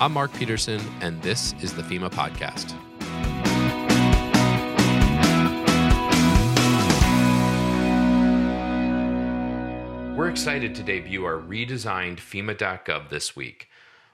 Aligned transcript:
I'm 0.00 0.12
Mark 0.12 0.32
Peterson, 0.32 0.80
and 1.00 1.22
this 1.22 1.54
is 1.62 1.72
the 1.72 1.82
FEMA 1.82 2.10
Podcast. 2.10 2.74
We're 10.16 10.28
excited 10.28 10.74
to 10.74 10.82
debut 10.82 11.24
our 11.24 11.36
redesigned 11.36 12.16
FEMA.gov 12.16 13.08
this 13.08 13.36
week. 13.36 13.68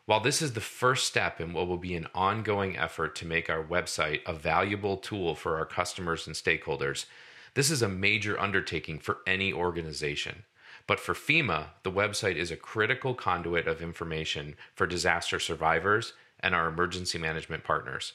While 0.04 0.20
this 0.20 0.42
is 0.42 0.52
the 0.52 0.60
first 0.60 1.06
step 1.06 1.40
in 1.40 1.54
what 1.54 1.66
will 1.66 1.78
be 1.78 1.94
an 1.94 2.08
ongoing 2.14 2.76
effort 2.76 3.16
to 3.16 3.26
make 3.26 3.48
our 3.48 3.64
website 3.64 4.20
a 4.26 4.34
valuable 4.34 4.98
tool 4.98 5.34
for 5.34 5.56
our 5.56 5.64
customers 5.64 6.26
and 6.26 6.36
stakeholders, 6.36 7.06
this 7.54 7.70
is 7.70 7.80
a 7.80 7.88
major 7.88 8.38
undertaking 8.38 8.98
for 8.98 9.20
any 9.26 9.50
organization. 9.50 10.44
But 10.90 10.98
for 10.98 11.14
FEMA, 11.14 11.66
the 11.84 11.92
website 11.92 12.34
is 12.34 12.50
a 12.50 12.56
critical 12.56 13.14
conduit 13.14 13.68
of 13.68 13.80
information 13.80 14.56
for 14.74 14.88
disaster 14.88 15.38
survivors 15.38 16.14
and 16.40 16.52
our 16.52 16.66
emergency 16.66 17.16
management 17.16 17.62
partners. 17.62 18.14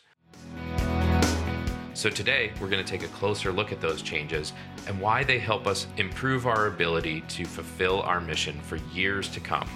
So 1.94 2.10
today, 2.10 2.52
we're 2.60 2.68
going 2.68 2.84
to 2.84 2.92
take 2.92 3.04
a 3.04 3.14
closer 3.14 3.54
look 3.54 3.72
at 3.72 3.80
those 3.80 4.02
changes 4.02 4.52
and 4.88 5.00
why 5.00 5.24
they 5.24 5.40
help 5.40 5.68
us 5.68 5.88
improve 5.96 6.46
our 6.46 6.68
ability 6.68 7.22
to 7.30 7.46
fulfill 7.46 8.02
our 8.02 8.20
mission 8.20 8.60
for 8.60 8.76
years 8.94 9.30
to 9.30 9.40
come. 9.40 9.70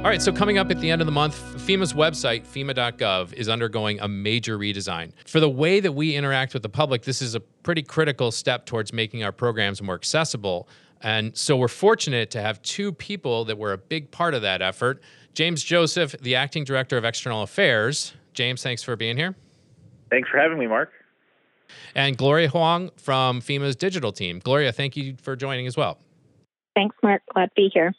All 0.00 0.06
right, 0.06 0.22
so 0.22 0.32
coming 0.32 0.56
up 0.56 0.70
at 0.70 0.80
the 0.80 0.90
end 0.90 1.02
of 1.02 1.06
the 1.06 1.12
month, 1.12 1.38
FEMA's 1.58 1.92
website, 1.92 2.46
FEMA.gov, 2.46 3.34
is 3.34 3.50
undergoing 3.50 4.00
a 4.00 4.08
major 4.08 4.56
redesign. 4.56 5.12
For 5.26 5.40
the 5.40 5.50
way 5.50 5.78
that 5.78 5.92
we 5.92 6.16
interact 6.16 6.54
with 6.54 6.62
the 6.62 6.70
public, 6.70 7.02
this 7.02 7.20
is 7.20 7.34
a 7.34 7.40
pretty 7.40 7.82
critical 7.82 8.30
step 8.30 8.64
towards 8.64 8.94
making 8.94 9.24
our 9.24 9.30
programs 9.30 9.82
more 9.82 9.94
accessible. 9.94 10.70
And 11.02 11.36
so 11.36 11.54
we're 11.54 11.68
fortunate 11.68 12.30
to 12.30 12.40
have 12.40 12.62
two 12.62 12.92
people 12.92 13.44
that 13.44 13.58
were 13.58 13.74
a 13.74 13.78
big 13.78 14.10
part 14.10 14.32
of 14.32 14.40
that 14.40 14.62
effort. 14.62 15.02
James 15.34 15.62
Joseph, 15.62 16.12
the 16.22 16.34
acting 16.34 16.64
director 16.64 16.96
of 16.96 17.04
external 17.04 17.42
affairs. 17.42 18.14
James, 18.32 18.62
thanks 18.62 18.82
for 18.82 18.96
being 18.96 19.18
here. 19.18 19.36
Thanks 20.08 20.30
for 20.30 20.38
having 20.38 20.58
me, 20.58 20.66
Mark. 20.66 20.92
And 21.94 22.16
Gloria 22.16 22.48
Huang 22.48 22.90
from 22.96 23.42
FEMA's 23.42 23.76
digital 23.76 24.12
team. 24.12 24.38
Gloria, 24.38 24.72
thank 24.72 24.96
you 24.96 25.16
for 25.20 25.36
joining 25.36 25.66
as 25.66 25.76
well. 25.76 25.98
Thanks, 26.74 26.96
Mark. 27.02 27.20
Glad 27.34 27.46
to 27.46 27.52
be 27.54 27.70
here. 27.70 27.94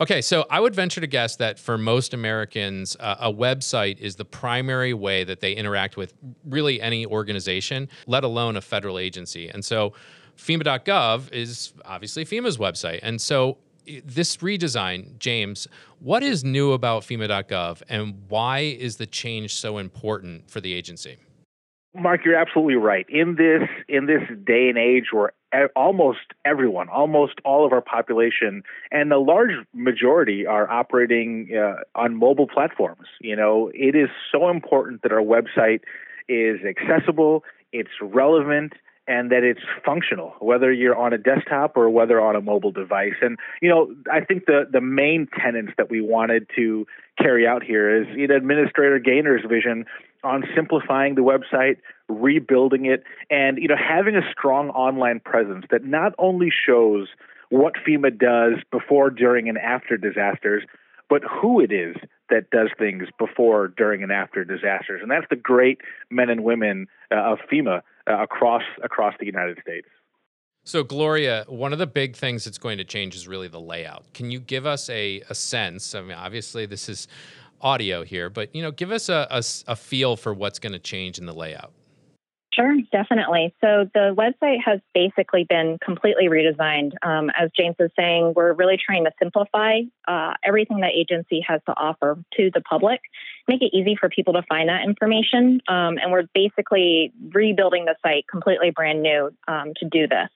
Okay, 0.00 0.22
so 0.22 0.46
I 0.48 0.60
would 0.60 0.74
venture 0.74 1.02
to 1.02 1.06
guess 1.06 1.36
that 1.36 1.58
for 1.58 1.76
most 1.76 2.14
Americans, 2.14 2.96
uh, 3.00 3.16
a 3.20 3.30
website 3.30 3.98
is 3.98 4.16
the 4.16 4.24
primary 4.24 4.94
way 4.94 5.24
that 5.24 5.40
they 5.40 5.52
interact 5.52 5.98
with 5.98 6.14
really 6.46 6.80
any 6.80 7.04
organization, 7.04 7.86
let 8.06 8.24
alone 8.24 8.56
a 8.56 8.62
federal 8.62 8.98
agency. 8.98 9.50
And 9.50 9.62
so 9.62 9.92
FEMA.gov 10.38 11.30
is 11.32 11.74
obviously 11.84 12.24
FEMA's 12.24 12.56
website. 12.56 13.00
And 13.02 13.20
so 13.20 13.58
this 14.02 14.38
redesign, 14.38 15.18
James, 15.18 15.68
what 15.98 16.22
is 16.22 16.44
new 16.44 16.72
about 16.72 17.02
FEMA.gov 17.02 17.82
and 17.90 18.22
why 18.28 18.60
is 18.60 18.96
the 18.96 19.06
change 19.06 19.54
so 19.54 19.76
important 19.76 20.50
for 20.50 20.62
the 20.62 20.72
agency? 20.72 21.18
Mark, 21.94 22.24
you're 22.24 22.36
absolutely 22.36 22.76
right. 22.76 23.04
In 23.10 23.34
this 23.34 23.68
in 23.88 24.06
this 24.06 24.22
day 24.46 24.68
and 24.70 24.78
age 24.78 25.06
where 25.12 25.32
almost 25.76 26.18
everyone, 26.44 26.88
almost 26.88 27.34
all 27.44 27.66
of 27.66 27.72
our 27.72 27.80
population, 27.80 28.62
and 28.90 29.12
a 29.12 29.18
large 29.18 29.52
majority 29.74 30.46
are 30.46 30.70
operating 30.70 31.50
uh, 31.56 31.76
on 31.94 32.16
mobile 32.16 32.46
platforms. 32.46 33.06
You 33.20 33.36
know, 33.36 33.70
it 33.74 33.94
is 33.94 34.08
so 34.30 34.48
important 34.48 35.02
that 35.02 35.12
our 35.12 35.22
website 35.22 35.80
is 36.28 36.60
accessible, 36.64 37.44
it's 37.72 37.90
relevant, 38.00 38.74
and 39.10 39.32
that 39.32 39.42
it's 39.42 39.60
functional, 39.84 40.34
whether 40.38 40.72
you're 40.72 40.94
on 40.94 41.12
a 41.12 41.18
desktop 41.18 41.76
or 41.76 41.90
whether 41.90 42.20
on 42.20 42.36
a 42.36 42.40
mobile 42.40 42.70
device. 42.70 43.14
And 43.20 43.38
you 43.60 43.68
know, 43.68 43.92
I 44.10 44.24
think 44.24 44.46
the 44.46 44.66
the 44.70 44.80
main 44.80 45.26
tenets 45.26 45.72
that 45.78 45.90
we 45.90 46.00
wanted 46.00 46.48
to 46.56 46.86
carry 47.18 47.46
out 47.46 47.64
here 47.64 48.02
is 48.02 48.06
you 48.16 48.28
know, 48.28 48.36
Administrator 48.36 49.00
Gaynor's 49.00 49.44
vision 49.48 49.84
on 50.22 50.44
simplifying 50.54 51.14
the 51.14 51.22
website, 51.22 51.78
rebuilding 52.10 52.86
it, 52.86 53.04
and 53.30 53.58
you 53.58 53.68
know, 53.68 53.76
having 53.76 54.16
a 54.16 54.22
strong 54.30 54.70
online 54.70 55.20
presence 55.20 55.64
that 55.70 55.84
not 55.84 56.12
only 56.18 56.50
shows 56.50 57.08
what 57.50 57.74
FEMA 57.86 58.16
does 58.16 58.62
before, 58.70 59.10
during, 59.10 59.48
and 59.48 59.58
after 59.58 59.96
disasters, 59.96 60.62
but 61.08 61.22
who 61.24 61.60
it 61.60 61.72
is 61.72 61.96
that 62.30 62.50
does 62.50 62.68
things 62.78 63.08
before, 63.18 63.68
during, 63.68 64.02
and 64.02 64.12
after 64.12 64.44
disasters. 64.44 65.00
And 65.02 65.10
that's 65.10 65.26
the 65.28 65.36
great 65.36 65.80
men 66.10 66.30
and 66.30 66.44
women 66.44 66.86
uh, 67.10 67.32
of 67.32 67.38
FEMA 67.52 67.82
uh, 68.08 68.22
across 68.22 68.62
across 68.82 69.14
the 69.18 69.26
United 69.26 69.58
States. 69.60 69.88
So, 70.64 70.84
Gloria, 70.84 71.44
one 71.48 71.72
of 71.72 71.78
the 71.78 71.86
big 71.86 72.14
things 72.14 72.44
that's 72.44 72.58
going 72.58 72.78
to 72.78 72.84
change 72.84 73.16
is 73.16 73.26
really 73.26 73.48
the 73.48 73.60
layout. 73.60 74.12
Can 74.12 74.30
you 74.30 74.38
give 74.38 74.66
us 74.66 74.88
a, 74.90 75.22
a 75.28 75.34
sense? 75.34 75.94
I 75.94 76.02
mean, 76.02 76.12
obviously, 76.12 76.66
this 76.66 76.88
is 76.88 77.08
audio 77.60 78.04
here, 78.04 78.30
but 78.30 78.54
you 78.54 78.62
know, 78.62 78.70
give 78.70 78.92
us 78.92 79.08
a, 79.08 79.26
a, 79.30 79.42
a 79.72 79.76
feel 79.76 80.16
for 80.16 80.32
what's 80.32 80.58
going 80.58 80.72
to 80.72 80.78
change 80.78 81.18
in 81.18 81.26
the 81.26 81.34
layout. 81.34 81.72
Sure, 82.52 82.76
definitely. 82.90 83.54
So 83.60 83.88
the 83.94 84.12
website 84.12 84.58
has 84.64 84.80
basically 84.92 85.44
been 85.44 85.78
completely 85.84 86.26
redesigned. 86.26 86.92
Um, 87.00 87.30
as 87.38 87.50
James 87.56 87.76
is 87.78 87.90
saying, 87.96 88.32
we're 88.34 88.52
really 88.54 88.76
trying 88.76 89.04
to 89.04 89.12
simplify 89.20 89.82
uh, 90.08 90.32
everything 90.44 90.80
that 90.80 90.90
agency 90.92 91.44
has 91.46 91.60
to 91.66 91.74
offer 91.76 92.18
to 92.38 92.50
the 92.52 92.60
public, 92.62 93.00
make 93.46 93.62
it 93.62 93.70
easy 93.72 93.94
for 93.94 94.08
people 94.08 94.32
to 94.32 94.42
find 94.48 94.68
that 94.68 94.82
information. 94.82 95.60
Um, 95.68 95.98
and 95.98 96.10
we're 96.10 96.26
basically 96.34 97.12
rebuilding 97.32 97.84
the 97.84 97.94
site 98.02 98.26
completely 98.28 98.72
brand 98.72 99.00
new 99.00 99.30
um, 99.46 99.72
to 99.76 99.88
do 99.88 100.08
this 100.08 100.28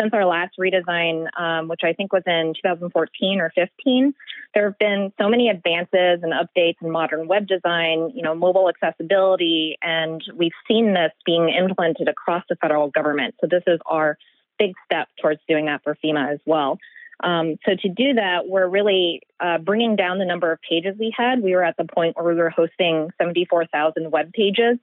since 0.00 0.12
our 0.12 0.24
last 0.24 0.54
redesign, 0.58 1.26
um, 1.38 1.68
which 1.68 1.80
I 1.84 1.92
think 1.92 2.12
was 2.12 2.22
in 2.26 2.54
2014 2.54 3.40
or 3.40 3.50
15, 3.54 4.14
there 4.54 4.64
have 4.64 4.78
been 4.78 5.12
so 5.20 5.28
many 5.28 5.48
advances 5.48 6.22
and 6.22 6.32
updates 6.32 6.76
in 6.82 6.90
modern 6.90 7.28
web 7.28 7.46
design, 7.46 8.12
you 8.14 8.22
know, 8.22 8.34
mobile 8.34 8.68
accessibility, 8.68 9.76
and 9.82 10.22
we've 10.34 10.52
seen 10.68 10.94
this 10.94 11.12
being 11.24 11.48
implemented 11.48 12.08
across 12.08 12.44
the 12.48 12.56
federal 12.56 12.88
government. 12.88 13.34
So 13.40 13.48
this 13.50 13.62
is 13.66 13.80
our 13.86 14.18
big 14.58 14.72
step 14.84 15.08
towards 15.20 15.40
doing 15.48 15.66
that 15.66 15.82
for 15.82 15.96
FEMA 16.02 16.32
as 16.32 16.40
well. 16.46 16.78
Um, 17.22 17.56
so 17.64 17.72
to 17.74 17.88
do 17.88 18.14
that, 18.14 18.46
we're 18.46 18.68
really 18.68 19.22
uh, 19.40 19.58
bringing 19.58 19.96
down 19.96 20.18
the 20.18 20.24
number 20.26 20.52
of 20.52 20.58
pages 20.60 20.96
we 20.98 21.14
had. 21.16 21.42
We 21.42 21.54
were 21.54 21.64
at 21.64 21.76
the 21.76 21.84
point 21.86 22.16
where 22.16 22.26
we 22.26 22.40
were 22.40 22.50
hosting 22.50 23.10
74,000 23.18 24.10
web 24.10 24.32
pages. 24.32 24.78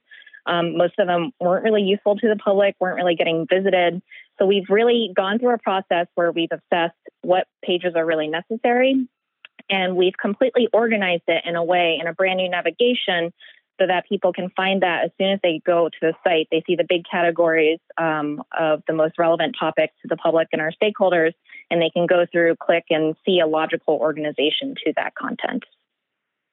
Um, 0.46 0.76
most 0.76 0.94
of 0.98 1.06
them 1.06 1.32
weren't 1.40 1.64
really 1.64 1.82
useful 1.82 2.16
to 2.16 2.28
the 2.28 2.36
public, 2.36 2.74
weren't 2.80 2.96
really 2.96 3.14
getting 3.14 3.46
visited. 3.48 4.02
So 4.38 4.46
we've 4.46 4.68
really 4.68 5.10
gone 5.14 5.38
through 5.38 5.54
a 5.54 5.58
process 5.58 6.06
where 6.14 6.32
we've 6.32 6.50
assessed 6.52 6.96
what 7.22 7.46
pages 7.64 7.94
are 7.96 8.04
really 8.04 8.28
necessary. 8.28 9.08
And 9.70 9.96
we've 9.96 10.16
completely 10.20 10.68
organized 10.72 11.22
it 11.28 11.44
in 11.46 11.56
a 11.56 11.64
way, 11.64 11.98
in 12.00 12.06
a 12.06 12.12
brand 12.12 12.38
new 12.38 12.50
navigation, 12.50 13.32
so 13.80 13.86
that 13.86 14.08
people 14.08 14.32
can 14.32 14.50
find 14.50 14.82
that 14.82 15.04
as 15.04 15.10
soon 15.18 15.32
as 15.32 15.40
they 15.42 15.60
go 15.64 15.88
to 15.88 15.96
the 16.00 16.12
site. 16.22 16.48
They 16.50 16.62
see 16.66 16.76
the 16.76 16.86
big 16.88 17.02
categories 17.10 17.80
um, 17.98 18.42
of 18.56 18.82
the 18.86 18.94
most 18.94 19.18
relevant 19.18 19.56
topics 19.58 19.94
to 20.02 20.08
the 20.08 20.16
public 20.16 20.48
and 20.52 20.60
our 20.60 20.70
stakeholders, 20.70 21.32
and 21.70 21.82
they 21.82 21.90
can 21.90 22.06
go 22.06 22.26
through, 22.30 22.56
click, 22.56 22.84
and 22.90 23.16
see 23.24 23.40
a 23.40 23.46
logical 23.46 23.94
organization 23.94 24.74
to 24.84 24.92
that 24.96 25.14
content. 25.14 25.64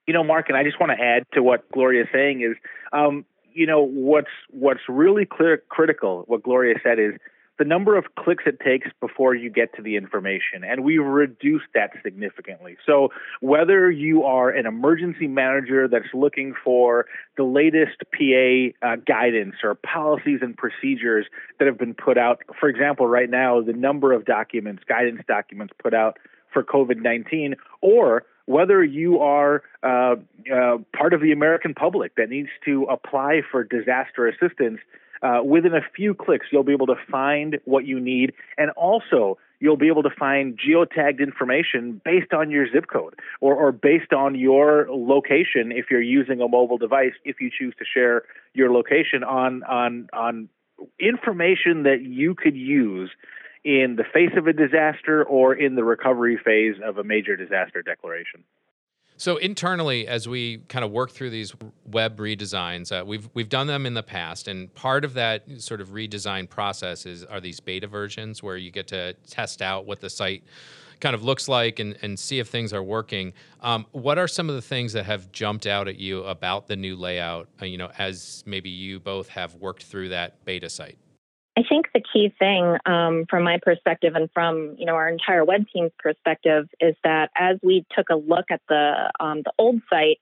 You 0.07 0.15
know, 0.15 0.23
Mark, 0.23 0.49
and 0.49 0.57
I 0.57 0.63
just 0.63 0.79
want 0.79 0.91
to 0.97 1.03
add 1.03 1.23
to 1.33 1.43
what 1.43 1.69
Gloria 1.71 2.03
is 2.03 2.09
saying 2.11 2.41
is, 2.41 2.57
um, 2.91 3.25
you 3.53 3.65
know, 3.65 3.81
what's 3.81 4.31
what's 4.49 4.81
really 4.87 5.25
clear, 5.25 5.61
critical. 5.69 6.23
What 6.27 6.43
Gloria 6.43 6.75
said 6.83 6.99
is 6.99 7.13
the 7.61 7.65
number 7.65 7.95
of 7.95 8.05
clicks 8.17 8.45
it 8.47 8.59
takes 8.59 8.87
before 8.99 9.35
you 9.35 9.47
get 9.47 9.75
to 9.75 9.83
the 9.83 9.95
information. 9.95 10.63
And 10.63 10.83
we've 10.83 11.05
reduced 11.05 11.65
that 11.75 11.91
significantly. 12.01 12.75
So, 12.87 13.09
whether 13.39 13.91
you 13.91 14.23
are 14.23 14.49
an 14.49 14.65
emergency 14.65 15.27
manager 15.27 15.87
that's 15.87 16.11
looking 16.13 16.55
for 16.63 17.05
the 17.37 17.43
latest 17.43 17.97
PA 18.13 18.87
uh, 18.87 18.95
guidance 19.07 19.57
or 19.63 19.75
policies 19.75 20.39
and 20.41 20.57
procedures 20.57 21.27
that 21.59 21.67
have 21.67 21.77
been 21.77 21.93
put 21.93 22.17
out, 22.17 22.41
for 22.59 22.67
example, 22.67 23.05
right 23.05 23.29
now, 23.29 23.61
the 23.61 23.73
number 23.73 24.11
of 24.11 24.25
documents, 24.25 24.81
guidance 24.87 25.21
documents 25.27 25.73
put 25.81 25.93
out 25.93 26.17
for 26.51 26.63
COVID 26.63 26.97
19, 26.97 27.55
or 27.81 28.23
whether 28.51 28.83
you 28.83 29.19
are 29.19 29.63
uh, 29.83 30.15
uh, 30.53 30.77
part 30.95 31.13
of 31.13 31.21
the 31.21 31.31
American 31.31 31.73
public 31.73 32.15
that 32.15 32.29
needs 32.29 32.49
to 32.65 32.83
apply 32.85 33.41
for 33.49 33.63
disaster 33.63 34.27
assistance 34.27 34.79
uh, 35.23 35.41
within 35.43 35.73
a 35.73 35.81
few 35.95 36.13
clicks, 36.13 36.47
you'll 36.51 36.63
be 36.63 36.73
able 36.73 36.87
to 36.87 36.95
find 37.09 37.59
what 37.65 37.85
you 37.85 37.99
need, 37.99 38.33
and 38.57 38.71
also 38.71 39.37
you'll 39.59 39.77
be 39.77 39.87
able 39.87 40.03
to 40.03 40.09
find 40.09 40.59
geotagged 40.59 41.19
information 41.19 42.01
based 42.03 42.33
on 42.33 42.49
your 42.49 42.65
zip 42.71 42.87
code 42.91 43.13
or, 43.39 43.55
or 43.55 43.71
based 43.71 44.11
on 44.11 44.33
your 44.33 44.87
location 44.89 45.71
if 45.71 45.85
you're 45.91 46.01
using 46.01 46.41
a 46.41 46.47
mobile 46.47 46.79
device. 46.79 47.13
If 47.23 47.39
you 47.39 47.51
choose 47.55 47.75
to 47.77 47.85
share 47.85 48.23
your 48.53 48.71
location 48.71 49.23
on 49.23 49.63
on 49.63 50.09
on 50.11 50.49
information 50.99 51.83
that 51.83 52.01
you 52.01 52.33
could 52.33 52.55
use 52.55 53.11
in 53.63 53.95
the 53.95 54.03
face 54.03 54.31
of 54.37 54.47
a 54.47 54.53
disaster 54.53 55.23
or 55.23 55.53
in 55.53 55.75
the 55.75 55.83
recovery 55.83 56.39
phase 56.43 56.75
of 56.83 56.97
a 56.97 57.03
major 57.03 57.35
disaster 57.35 57.81
declaration. 57.81 58.43
So 59.17 59.37
internally, 59.37 60.07
as 60.07 60.27
we 60.27 60.59
kind 60.67 60.83
of 60.83 60.89
work 60.89 61.11
through 61.11 61.29
these 61.29 61.53
web 61.85 62.17
redesigns, 62.17 62.91
uh, 62.91 63.05
we've 63.05 63.29
we've 63.35 63.49
done 63.49 63.67
them 63.67 63.85
in 63.85 63.93
the 63.93 64.01
past, 64.01 64.47
and 64.47 64.73
part 64.73 65.05
of 65.05 65.13
that 65.13 65.43
sort 65.61 65.79
of 65.79 65.89
redesign 65.89 66.49
process 66.49 67.05
is 67.05 67.23
are 67.25 67.39
these 67.39 67.59
beta 67.59 67.85
versions 67.85 68.41
where 68.41 68.57
you 68.57 68.71
get 68.71 68.87
to 68.87 69.13
test 69.29 69.61
out 69.61 69.85
what 69.85 70.01
the 70.01 70.09
site 70.09 70.43
kind 71.01 71.13
of 71.13 71.23
looks 71.23 71.47
like 71.47 71.77
and, 71.77 71.97
and 72.01 72.17
see 72.17 72.39
if 72.39 72.47
things 72.47 72.73
are 72.73 72.81
working. 72.81 73.33
Um, 73.61 73.85
what 73.91 74.17
are 74.17 74.27
some 74.27 74.49
of 74.49 74.55
the 74.55 74.61
things 74.61 74.93
that 74.93 75.05
have 75.05 75.31
jumped 75.31 75.67
out 75.67 75.87
at 75.87 75.97
you 75.97 76.23
about 76.23 76.65
the 76.65 76.75
new 76.75 76.95
layout, 76.95 77.47
uh, 77.61 77.65
you 77.65 77.77
know, 77.77 77.91
as 77.99 78.43
maybe 78.47 78.69
you 78.69 78.99
both 78.99 79.27
have 79.29 79.53
worked 79.55 79.83
through 79.83 80.09
that 80.09 80.43
beta 80.45 80.69
site? 80.69 80.97
I 81.57 81.63
think 81.67 81.87
the 81.93 82.01
key 82.01 82.33
thing 82.39 82.77
um, 82.85 83.25
from 83.29 83.43
my 83.43 83.59
perspective 83.61 84.15
and 84.15 84.29
from 84.33 84.75
you 84.77 84.85
know 84.85 84.95
our 84.95 85.09
entire 85.09 85.43
web 85.43 85.65
team's 85.73 85.91
perspective 85.99 86.69
is 86.79 86.95
that 87.03 87.29
as 87.37 87.57
we 87.61 87.85
took 87.95 88.09
a 88.09 88.15
look 88.15 88.45
at 88.49 88.61
the 88.69 89.11
um, 89.19 89.41
the 89.43 89.51
old 89.57 89.81
site 89.89 90.19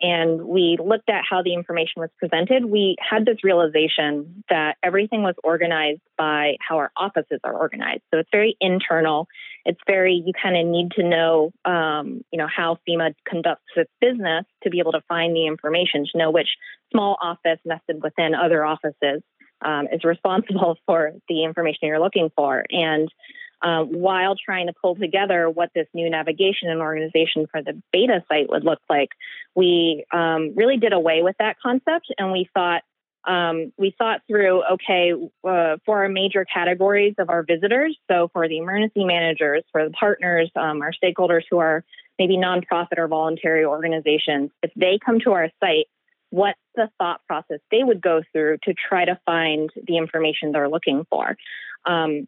and 0.00 0.42
we 0.42 0.76
looked 0.84 1.08
at 1.08 1.22
how 1.28 1.42
the 1.44 1.54
information 1.54 2.00
was 2.00 2.10
presented, 2.18 2.64
we 2.64 2.96
had 2.98 3.24
this 3.24 3.44
realization 3.44 4.42
that 4.50 4.76
everything 4.82 5.22
was 5.22 5.36
organized 5.44 6.00
by 6.18 6.56
how 6.58 6.78
our 6.78 6.90
offices 6.96 7.38
are 7.44 7.56
organized. 7.56 8.02
So 8.12 8.18
it's 8.18 8.28
very 8.32 8.56
internal. 8.60 9.28
It's 9.64 9.78
very 9.86 10.20
you 10.26 10.32
kind 10.42 10.56
of 10.56 10.66
need 10.66 10.90
to 10.92 11.04
know 11.04 11.52
um, 11.64 12.24
you 12.32 12.38
know 12.38 12.48
how 12.48 12.78
FEMA 12.88 13.14
conducts 13.24 13.62
its 13.76 13.90
business 14.00 14.44
to 14.64 14.70
be 14.70 14.80
able 14.80 14.92
to 14.92 15.02
find 15.08 15.36
the 15.36 15.46
information 15.46 16.06
to 16.10 16.18
know 16.18 16.32
which 16.32 16.48
small 16.90 17.16
office 17.22 17.60
nested 17.64 18.02
within 18.02 18.34
other 18.34 18.64
offices 18.64 19.22
um, 19.64 19.88
is 19.92 20.04
responsible 20.04 20.76
for 20.86 21.12
the 21.28 21.44
information 21.44 21.88
you're 21.88 22.00
looking 22.00 22.30
for. 22.34 22.64
And 22.70 23.08
um, 23.62 23.92
while 23.92 24.34
trying 24.34 24.66
to 24.66 24.72
pull 24.80 24.96
together 24.96 25.48
what 25.48 25.70
this 25.74 25.86
new 25.94 26.10
navigation 26.10 26.68
and 26.68 26.80
organization 26.80 27.46
for 27.50 27.62
the 27.62 27.80
beta 27.92 28.24
site 28.28 28.50
would 28.50 28.64
look 28.64 28.80
like, 28.90 29.10
we 29.54 30.04
um, 30.12 30.54
really 30.56 30.78
did 30.78 30.92
away 30.92 31.22
with 31.22 31.36
that 31.38 31.56
concept 31.62 32.12
and 32.18 32.32
we 32.32 32.48
thought 32.52 32.82
um, 33.24 33.72
we 33.78 33.94
thought 33.96 34.22
through 34.26 34.64
okay 34.64 35.12
uh, 35.46 35.76
for 35.86 36.02
our 36.02 36.08
major 36.08 36.44
categories 36.44 37.14
of 37.18 37.30
our 37.30 37.44
visitors 37.44 37.96
so 38.10 38.28
for 38.32 38.48
the 38.48 38.58
emergency 38.58 39.04
managers 39.04 39.62
for 39.70 39.84
the 39.84 39.92
partners 39.92 40.50
um, 40.56 40.82
our 40.82 40.92
stakeholders 40.92 41.42
who 41.48 41.58
are 41.58 41.84
maybe 42.18 42.36
nonprofit 42.36 42.98
or 42.98 43.06
voluntary 43.06 43.64
organizations 43.64 44.50
if 44.64 44.72
they 44.74 44.98
come 45.04 45.20
to 45.20 45.30
our 45.32 45.50
site 45.60 45.86
what 46.32 46.56
the 46.74 46.88
thought 46.96 47.20
process 47.26 47.60
they 47.70 47.84
would 47.84 48.00
go 48.00 48.22
through 48.32 48.56
to 48.64 48.72
try 48.72 49.04
to 49.04 49.20
find 49.26 49.68
the 49.86 49.98
information 49.98 50.50
they're 50.50 50.68
looking 50.68 51.04
for. 51.10 51.36
Um, 51.84 52.26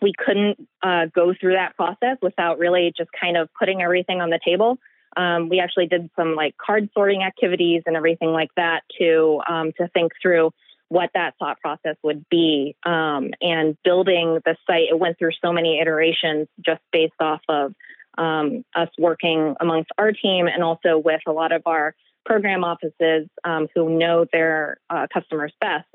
we 0.00 0.14
couldn't 0.16 0.56
uh, 0.82 1.06
go 1.14 1.34
through 1.38 1.52
that 1.52 1.76
process 1.76 2.16
without 2.22 2.58
really 2.58 2.94
just 2.96 3.10
kind 3.12 3.36
of 3.36 3.50
putting 3.58 3.82
everything 3.82 4.22
on 4.22 4.30
the 4.30 4.40
table. 4.42 4.78
Um, 5.18 5.50
we 5.50 5.60
actually 5.60 5.86
did 5.86 6.08
some 6.16 6.34
like 6.34 6.56
card 6.56 6.88
sorting 6.94 7.22
activities 7.22 7.82
and 7.84 7.94
everything 7.94 8.30
like 8.30 8.48
that 8.56 8.84
to 8.98 9.42
um, 9.46 9.72
to 9.76 9.86
think 9.88 10.12
through 10.22 10.50
what 10.88 11.10
that 11.12 11.34
thought 11.38 11.60
process 11.60 11.96
would 12.02 12.26
be. 12.30 12.74
Um, 12.86 13.32
and 13.42 13.76
building 13.84 14.40
the 14.46 14.56
site, 14.66 14.88
it 14.90 14.98
went 14.98 15.18
through 15.18 15.32
so 15.44 15.52
many 15.52 15.78
iterations 15.78 16.48
just 16.64 16.80
based 16.90 17.20
off 17.20 17.42
of 17.50 17.74
um, 18.16 18.64
us 18.74 18.88
working 18.98 19.56
amongst 19.60 19.90
our 19.98 20.12
team 20.12 20.46
and 20.46 20.62
also 20.62 20.96
with 20.96 21.20
a 21.26 21.32
lot 21.32 21.52
of 21.52 21.62
our 21.66 21.94
program 22.24 22.64
offices 22.64 23.28
um, 23.44 23.68
who 23.74 23.98
know 23.98 24.26
their 24.32 24.78
uh, 24.90 25.06
customers 25.12 25.52
best. 25.60 25.86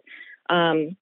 Um, 0.50 0.98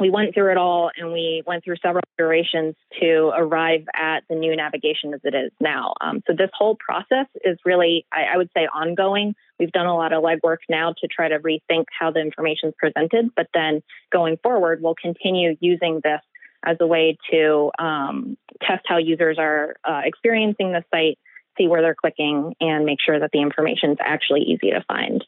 we 0.00 0.10
went 0.10 0.34
through 0.34 0.52
it 0.52 0.56
all 0.56 0.90
and 0.96 1.12
we 1.12 1.42
went 1.46 1.64
through 1.64 1.76
several 1.82 2.02
iterations 2.18 2.76
to 3.00 3.32
arrive 3.36 3.84
at 3.94 4.20
the 4.28 4.36
new 4.36 4.54
navigation 4.54 5.12
as 5.12 5.20
it 5.24 5.34
is 5.34 5.50
now. 5.60 5.94
Um, 6.00 6.22
so 6.26 6.34
this 6.36 6.50
whole 6.56 6.76
process 6.76 7.26
is 7.44 7.58
really, 7.64 8.06
I, 8.12 8.34
I, 8.34 8.36
would 8.36 8.50
say, 8.56 8.68
ongoing. 8.72 9.34
We've 9.58 9.72
done 9.72 9.86
a 9.86 9.96
lot 9.96 10.12
of 10.12 10.22
legwork 10.22 10.58
now 10.68 10.94
to 11.00 11.08
try 11.08 11.28
to 11.28 11.38
rethink 11.40 11.86
how 11.98 12.12
the 12.12 12.20
information 12.20 12.68
is 12.68 12.74
presented, 12.78 13.30
but 13.34 13.48
then 13.52 13.82
going 14.12 14.36
forward, 14.42 14.80
we'll 14.82 14.94
continue 14.94 15.56
using 15.60 16.00
this 16.04 16.20
as 16.64 16.76
a 16.80 16.86
way 16.86 17.16
to 17.30 17.70
um, 17.78 18.36
test 18.62 18.84
how 18.86 18.98
users 18.98 19.36
are 19.38 19.76
uh, 19.84 20.02
experiencing 20.04 20.72
the 20.72 20.84
site 20.92 21.18
see 21.58 21.68
where 21.68 21.82
they're 21.82 21.94
clicking 21.94 22.54
and 22.60 22.84
make 22.84 22.98
sure 23.04 23.18
that 23.18 23.30
the 23.32 23.42
information 23.42 23.90
is 23.90 23.98
actually 24.00 24.42
easy 24.42 24.70
to 24.70 24.84
find. 24.88 25.24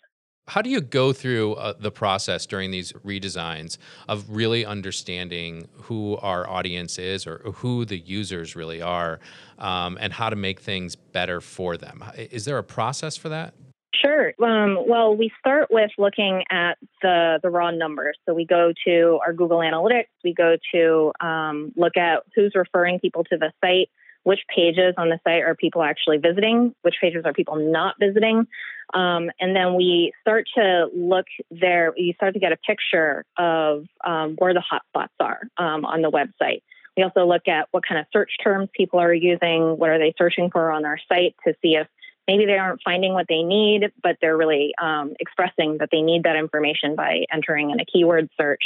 How 0.49 0.63
do 0.63 0.71
you 0.71 0.81
go 0.81 1.13
through 1.13 1.55
uh, 1.55 1.75
the 1.79 1.93
process 1.93 2.45
during 2.45 2.73
these 2.73 2.93
redesigns 3.05 3.79
of 4.09 4.29
really 4.29 4.65
understanding 4.65 5.69
who 5.83 6.17
our 6.17 6.49
audience 6.49 6.99
is 6.99 7.25
or 7.25 7.39
who 7.55 7.85
the 7.85 7.99
users 7.99 8.57
really 8.57 8.83
are 8.83 9.21
um, 9.59 9.97
and 10.01 10.13
how 10.13 10.29
to 10.29 10.35
make 10.35 10.61
things 10.61 10.97
better 10.97 11.41
for 11.41 11.77
them? 11.77 12.03
Is 12.17 12.47
there 12.47 12.59
a 12.59 12.65
process 12.65 13.17
for 13.17 13.29
that? 13.29 13.55
Sure. 13.95 14.33
Um, 14.43 14.79
well, 14.89 15.15
we 15.15 15.31
start 15.39 15.69
with 15.71 15.91
looking 15.99 16.43
at 16.51 16.79
the, 17.03 17.39
the 17.43 17.51
raw 17.51 17.71
numbers. 17.71 18.17
So 18.27 18.35
we 18.35 18.47
go 18.47 18.73
to 18.87 19.21
our 19.25 19.33
Google 19.33 19.59
Analytics, 19.59 20.09
we 20.25 20.35
go 20.35 20.57
to 20.75 21.13
um, 21.21 21.73
look 21.77 21.97
at 21.97 22.23
who's 22.35 22.53
referring 22.55 22.99
people 22.99 23.25
to 23.25 23.37
the 23.37 23.53
site, 23.61 23.91
which 24.23 24.41
pages 24.55 24.95
on 24.99 25.09
the 25.09 25.19
site 25.25 25.43
are 25.43 25.55
people 25.55 25.83
actually 25.83 26.19
visiting, 26.19 26.75
which 26.83 26.97
pages 27.01 27.25
are 27.25 27.33
people 27.33 27.57
not 27.57 27.95
visiting. 27.99 28.47
Um, 28.93 29.31
and 29.41 29.55
then 29.55 29.77
we 29.77 30.13
start 30.21 30.47
to 30.57 30.89
look 30.95 31.27
there, 31.51 31.93
you 31.97 32.13
start 32.15 32.35
to 32.35 32.41
get 32.41 32.53
a 32.53 32.57
picture 32.57 33.25
of 33.39 33.87
um, 34.05 34.35
where 34.39 34.53
the 34.53 34.63
hotspots 34.63 35.09
are 35.21 35.41
um, 35.57 35.85
on 35.85 36.03
the 36.03 36.11
website. 36.11 36.63
We 36.97 37.05
also 37.05 37.25
look 37.25 37.47
at 37.47 37.69
what 37.71 37.87
kind 37.87 38.01
of 38.01 38.07
search 38.13 38.33
terms 38.43 38.69
people 38.75 38.99
are 38.99 39.15
using, 39.15 39.79
what 39.79 39.91
are 39.91 39.99
they 39.99 40.13
searching 40.19 40.51
for 40.51 40.73
on 40.73 40.85
our 40.85 40.99
site 41.09 41.35
to 41.47 41.55
see 41.63 41.77
if 41.77 41.87
maybe 42.31 42.47
they 42.47 42.59
aren't 42.59 42.81
finding 42.85 43.13
what 43.13 43.27
they 43.29 43.43
need, 43.43 43.91
but 44.05 44.17
they're 44.21 44.37
really 44.37 44.73
um, 44.81 45.15
expressing 45.19 45.79
that 45.79 45.89
they 45.91 46.01
need 46.01 46.23
that 46.23 46.37
information 46.37 46.95
by 46.95 47.25
entering 47.33 47.71
in 47.71 47.81
a 47.81 47.85
keyword 47.85 48.29
search. 48.41 48.63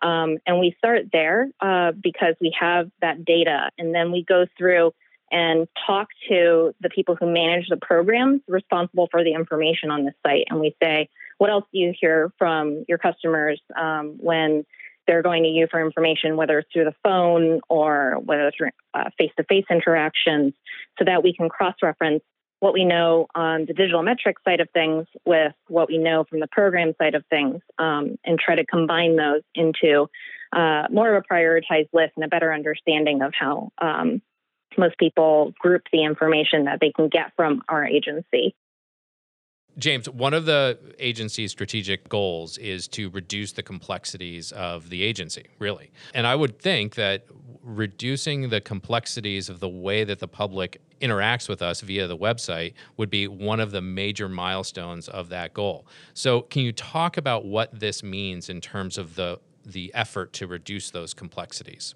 Um, 0.00 0.38
and 0.46 0.60
we 0.60 0.76
start 0.78 1.06
there 1.12 1.48
uh, 1.60 1.90
because 2.00 2.36
we 2.40 2.54
have 2.60 2.90
that 3.00 3.24
data, 3.24 3.70
and 3.76 3.92
then 3.92 4.12
we 4.12 4.24
go 4.24 4.46
through 4.56 4.92
and 5.32 5.66
talk 5.84 6.08
to 6.28 6.72
the 6.80 6.88
people 6.88 7.16
who 7.16 7.26
manage 7.26 7.66
the 7.68 7.76
programs 7.76 8.40
responsible 8.46 9.08
for 9.10 9.24
the 9.24 9.34
information 9.34 9.90
on 9.90 10.04
the 10.04 10.12
site. 10.24 10.44
And 10.48 10.60
we 10.60 10.76
say, 10.80 11.08
what 11.38 11.50
else 11.50 11.64
do 11.72 11.78
you 11.80 11.92
hear 12.00 12.32
from 12.38 12.84
your 12.88 12.98
customers 12.98 13.60
um, 13.76 14.16
when 14.20 14.64
they're 15.06 15.22
going 15.22 15.42
to 15.42 15.48
you 15.48 15.66
for 15.70 15.84
information, 15.84 16.36
whether 16.36 16.58
it's 16.60 16.72
through 16.72 16.84
the 16.84 16.94
phone 17.02 17.60
or 17.68 18.18
whether 18.24 18.46
it's 18.48 18.58
face 19.18 19.32
to 19.38 19.44
face 19.44 19.64
interactions, 19.70 20.54
so 20.98 21.04
that 21.04 21.22
we 21.24 21.34
can 21.34 21.48
cross 21.48 21.74
reference 21.82 22.22
what 22.60 22.72
we 22.72 22.84
know 22.84 23.26
on 23.34 23.66
the 23.66 23.72
digital 23.72 24.02
metrics 24.02 24.42
side 24.44 24.60
of 24.60 24.68
things 24.70 25.06
with 25.24 25.52
what 25.68 25.88
we 25.88 25.98
know 25.98 26.24
from 26.28 26.40
the 26.40 26.48
program 26.48 26.92
side 27.00 27.14
of 27.14 27.24
things 27.30 27.60
um, 27.78 28.16
and 28.24 28.38
try 28.38 28.56
to 28.56 28.66
combine 28.66 29.16
those 29.16 29.42
into 29.54 30.08
uh, 30.52 30.84
more 30.90 31.14
of 31.14 31.22
a 31.22 31.32
prioritized 31.32 31.88
list 31.92 32.12
and 32.16 32.24
a 32.24 32.28
better 32.28 32.52
understanding 32.52 33.22
of 33.22 33.32
how 33.38 33.70
um, 33.80 34.22
most 34.76 34.98
people 34.98 35.52
group 35.58 35.82
the 35.92 36.04
information 36.04 36.64
that 36.64 36.78
they 36.80 36.92
can 36.92 37.08
get 37.08 37.32
from 37.36 37.62
our 37.68 37.84
agency. 37.84 38.54
James, 39.78 40.08
one 40.08 40.34
of 40.34 40.44
the 40.44 40.76
agency's 40.98 41.52
strategic 41.52 42.08
goals 42.08 42.58
is 42.58 42.88
to 42.88 43.10
reduce 43.10 43.52
the 43.52 43.62
complexities 43.62 44.50
of 44.52 44.90
the 44.90 45.02
agency, 45.02 45.46
really. 45.58 45.92
And 46.14 46.26
I 46.26 46.34
would 46.34 46.58
think 46.58 46.96
that 46.96 47.26
reducing 47.62 48.48
the 48.48 48.60
complexities 48.60 49.48
of 49.48 49.60
the 49.60 49.68
way 49.68 50.02
that 50.02 50.18
the 50.18 50.26
public 50.26 50.80
interacts 51.00 51.48
with 51.48 51.62
us 51.62 51.80
via 51.80 52.08
the 52.08 52.16
website 52.16 52.74
would 52.96 53.10
be 53.10 53.28
one 53.28 53.60
of 53.60 53.70
the 53.70 53.80
major 53.80 54.28
milestones 54.28 55.08
of 55.08 55.28
that 55.28 55.54
goal. 55.54 55.86
So, 56.12 56.42
can 56.42 56.62
you 56.62 56.72
talk 56.72 57.16
about 57.16 57.44
what 57.44 57.78
this 57.78 58.02
means 58.02 58.48
in 58.48 58.60
terms 58.60 58.98
of 58.98 59.14
the 59.14 59.38
the 59.64 59.92
effort 59.94 60.32
to 60.32 60.46
reduce 60.46 60.90
those 60.90 61.12
complexities? 61.12 61.94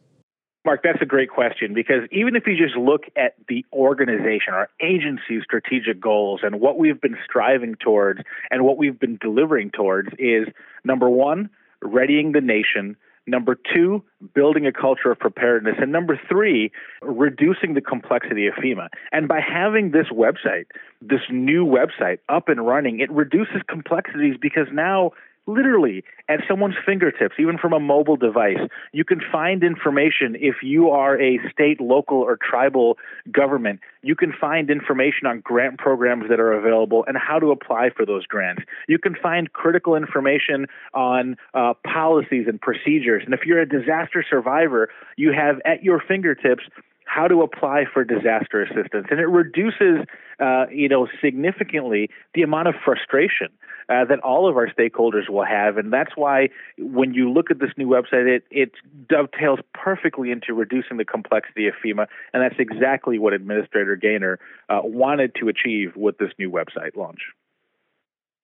Mark, 0.64 0.82
that's 0.84 1.02
a 1.02 1.06
great 1.06 1.28
question 1.28 1.74
because 1.74 2.02
even 2.12 2.36
if 2.36 2.46
you 2.46 2.56
just 2.56 2.76
look 2.76 3.02
at 3.16 3.34
the 3.48 3.64
organization, 3.72 4.54
our 4.54 4.68
agency's 4.80 5.42
strategic 5.42 6.00
goals, 6.00 6.40
and 6.44 6.60
what 6.60 6.78
we've 6.78 7.00
been 7.00 7.16
striving 7.24 7.74
towards 7.74 8.20
and 8.50 8.64
what 8.64 8.76
we've 8.76 8.98
been 8.98 9.18
delivering 9.20 9.70
towards 9.70 10.10
is 10.18 10.46
number 10.84 11.10
one, 11.10 11.50
readying 11.80 12.30
the 12.30 12.40
nation. 12.40 12.96
Number 13.26 13.56
two, 13.74 14.02
building 14.34 14.66
a 14.66 14.72
culture 14.72 15.10
of 15.10 15.18
preparedness. 15.18 15.76
And 15.80 15.92
number 15.92 16.20
three, 16.28 16.72
reducing 17.02 17.74
the 17.74 17.80
complexity 17.80 18.46
of 18.46 18.54
FEMA. 18.54 18.88
And 19.12 19.28
by 19.28 19.40
having 19.40 19.90
this 19.90 20.06
website, 20.12 20.66
this 21.00 21.20
new 21.30 21.64
website 21.64 22.18
up 22.28 22.48
and 22.48 22.64
running, 22.66 23.00
it 23.00 23.10
reduces 23.10 23.62
complexities 23.68 24.36
because 24.40 24.66
now 24.72 25.12
literally 25.46 26.04
at 26.28 26.40
someone's 26.48 26.76
fingertips, 26.86 27.34
even 27.38 27.58
from 27.58 27.72
a 27.72 27.80
mobile 27.80 28.16
device. 28.16 28.58
You 28.92 29.04
can 29.04 29.20
find 29.30 29.62
information 29.62 30.36
if 30.38 30.56
you 30.62 30.90
are 30.90 31.20
a 31.20 31.38
state, 31.50 31.80
local, 31.80 32.18
or 32.18 32.36
tribal 32.36 32.98
government. 33.30 33.80
You 34.02 34.14
can 34.14 34.32
find 34.32 34.70
information 34.70 35.26
on 35.26 35.40
grant 35.40 35.78
programs 35.78 36.28
that 36.28 36.40
are 36.40 36.52
available 36.52 37.04
and 37.06 37.16
how 37.16 37.38
to 37.38 37.50
apply 37.50 37.90
for 37.96 38.06
those 38.06 38.26
grants. 38.26 38.62
You 38.88 38.98
can 38.98 39.14
find 39.14 39.52
critical 39.52 39.96
information 39.96 40.66
on 40.94 41.36
uh, 41.54 41.74
policies 41.84 42.46
and 42.48 42.60
procedures. 42.60 43.22
And 43.24 43.34
if 43.34 43.40
you're 43.44 43.60
a 43.60 43.68
disaster 43.68 44.24
survivor, 44.28 44.88
you 45.16 45.32
have 45.32 45.60
at 45.64 45.82
your 45.82 46.00
fingertips 46.06 46.64
how 47.04 47.28
to 47.28 47.42
apply 47.42 47.84
for 47.92 48.04
disaster 48.04 48.62
assistance, 48.62 49.06
and 49.10 49.20
it 49.20 49.26
reduces, 49.26 50.06
uh, 50.40 50.64
you 50.72 50.88
know, 50.88 51.06
significantly 51.22 52.08
the 52.34 52.42
amount 52.42 52.68
of 52.68 52.74
frustration 52.82 53.48
uh, 53.88 54.04
that 54.04 54.20
all 54.20 54.48
of 54.48 54.56
our 54.56 54.68
stakeholders 54.68 55.28
will 55.28 55.44
have, 55.44 55.76
and 55.76 55.92
that's 55.92 56.12
why 56.16 56.48
when 56.78 57.14
you 57.14 57.30
look 57.30 57.50
at 57.50 57.58
this 57.58 57.70
new 57.76 57.86
website, 57.86 58.26
it 58.26 58.44
it 58.50 58.72
dovetails 59.08 59.60
perfectly 59.74 60.30
into 60.30 60.54
reducing 60.54 60.96
the 60.96 61.04
complexity 61.04 61.66
of 61.68 61.74
FEMA, 61.84 62.06
and 62.32 62.42
that's 62.42 62.58
exactly 62.58 63.18
what 63.18 63.32
Administrator 63.32 63.96
Gaynor 63.96 64.38
uh, 64.68 64.80
wanted 64.82 65.34
to 65.36 65.48
achieve 65.48 65.96
with 65.96 66.18
this 66.18 66.30
new 66.38 66.50
website 66.50 66.96
launch. 66.96 67.20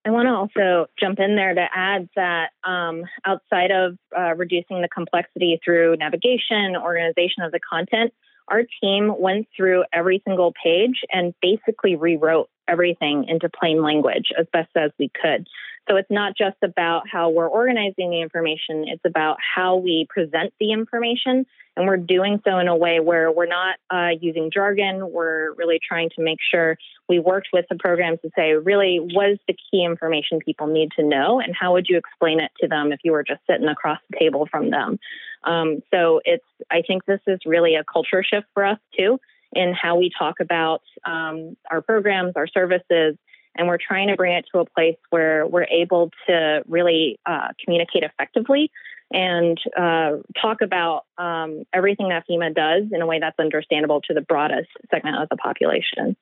I 0.04 0.10
want 0.10 0.26
to 0.26 0.32
also 0.32 0.86
jump 0.98 1.18
in 1.18 1.36
there 1.36 1.52
to 1.52 1.66
add 1.74 2.08
that 2.16 2.50
um, 2.64 3.04
outside 3.26 3.70
of 3.70 3.98
uh, 4.16 4.34
reducing 4.36 4.80
the 4.80 4.88
complexity 4.88 5.60
through 5.62 5.96
navigation, 5.96 6.76
organization 6.76 7.42
of 7.42 7.52
the 7.52 7.60
content, 7.60 8.14
our 8.50 8.62
team 8.82 9.12
went 9.18 9.48
through 9.56 9.84
every 9.92 10.22
single 10.26 10.52
page 10.62 11.00
and 11.10 11.34
basically 11.40 11.96
rewrote 11.96 12.48
everything 12.68 13.24
into 13.28 13.48
plain 13.48 13.82
language 13.82 14.30
as 14.38 14.46
best 14.52 14.70
as 14.76 14.90
we 14.98 15.10
could. 15.20 15.46
So 15.88 15.96
it's 15.96 16.10
not 16.10 16.36
just 16.36 16.56
about 16.62 17.08
how 17.10 17.30
we're 17.30 17.48
organizing 17.48 18.10
the 18.10 18.20
information, 18.20 18.84
it's 18.88 19.04
about 19.06 19.38
how 19.40 19.76
we 19.76 20.06
present 20.10 20.52
the 20.60 20.72
information. 20.72 21.46
And 21.76 21.86
we're 21.86 21.96
doing 21.96 22.40
so 22.44 22.58
in 22.58 22.66
a 22.66 22.76
way 22.76 22.98
where 22.98 23.30
we're 23.30 23.46
not 23.46 23.76
uh, 23.88 24.10
using 24.20 24.50
jargon. 24.52 25.12
We're 25.12 25.52
really 25.52 25.78
trying 25.86 26.10
to 26.16 26.22
make 26.22 26.38
sure 26.50 26.76
we 27.08 27.20
worked 27.20 27.50
with 27.52 27.66
the 27.70 27.76
programs 27.76 28.18
to 28.22 28.30
say, 28.34 28.54
really, 28.54 28.98
what 28.98 29.30
is 29.30 29.38
the 29.46 29.54
key 29.54 29.84
information 29.84 30.40
people 30.40 30.66
need 30.66 30.90
to 30.98 31.04
know? 31.04 31.40
And 31.40 31.54
how 31.58 31.74
would 31.74 31.86
you 31.88 31.96
explain 31.96 32.40
it 32.40 32.50
to 32.60 32.68
them 32.68 32.90
if 32.90 32.98
you 33.04 33.12
were 33.12 33.22
just 33.22 33.40
sitting 33.48 33.68
across 33.68 34.00
the 34.10 34.18
table 34.18 34.48
from 34.50 34.70
them? 34.70 34.98
Um, 35.44 35.80
so 35.94 36.20
it's, 36.24 36.44
I 36.68 36.82
think 36.82 37.04
this 37.04 37.20
is 37.28 37.38
really 37.46 37.76
a 37.76 37.84
culture 37.84 38.24
shift 38.24 38.48
for 38.54 38.64
us 38.64 38.78
too 38.98 39.20
in 39.52 39.72
how 39.72 39.96
we 39.96 40.10
talk 40.18 40.40
about 40.40 40.82
um, 41.06 41.56
our 41.70 41.80
programs, 41.80 42.32
our 42.36 42.48
services, 42.48 43.16
and 43.58 43.66
we're 43.66 43.78
trying 43.78 44.08
to 44.08 44.16
bring 44.16 44.32
it 44.32 44.46
to 44.52 44.60
a 44.60 44.64
place 44.64 44.96
where 45.10 45.46
we're 45.46 45.64
able 45.64 46.10
to 46.28 46.62
really 46.68 47.18
uh, 47.26 47.48
communicate 47.62 48.04
effectively 48.04 48.70
and 49.10 49.58
uh, 49.76 50.18
talk 50.40 50.60
about 50.62 51.04
um, 51.18 51.64
everything 51.74 52.08
that 52.10 52.24
FEMA 52.30 52.54
does 52.54 52.84
in 52.92 53.02
a 53.02 53.06
way 53.06 53.18
that's 53.18 53.38
understandable 53.38 54.00
to 54.02 54.14
the 54.14 54.20
broadest 54.20 54.68
segment 54.90 55.20
of 55.20 55.28
the 55.28 55.36
population. 55.36 56.16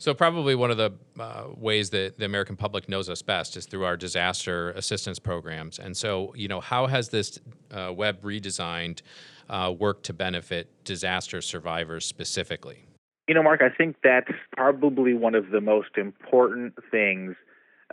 So, 0.00 0.14
probably 0.14 0.54
one 0.54 0.70
of 0.70 0.76
the 0.76 0.92
uh, 1.18 1.48
ways 1.56 1.90
that 1.90 2.18
the 2.18 2.24
American 2.24 2.54
public 2.54 2.88
knows 2.88 3.10
us 3.10 3.20
best 3.20 3.56
is 3.56 3.66
through 3.66 3.84
our 3.84 3.96
disaster 3.96 4.70
assistance 4.70 5.18
programs. 5.18 5.80
And 5.80 5.96
so, 5.96 6.32
you 6.36 6.46
know, 6.46 6.60
how 6.60 6.86
has 6.86 7.08
this 7.08 7.40
uh, 7.72 7.92
web 7.92 8.22
redesigned 8.22 9.02
uh, 9.50 9.74
worked 9.76 10.04
to 10.06 10.12
benefit 10.12 10.84
disaster 10.84 11.42
survivors 11.42 12.06
specifically? 12.06 12.87
You 13.28 13.34
know, 13.34 13.42
Mark, 13.42 13.60
I 13.62 13.68
think 13.68 13.96
that's 14.02 14.32
probably 14.56 15.12
one 15.12 15.34
of 15.34 15.50
the 15.50 15.60
most 15.60 15.98
important 15.98 16.74
things. 16.90 17.36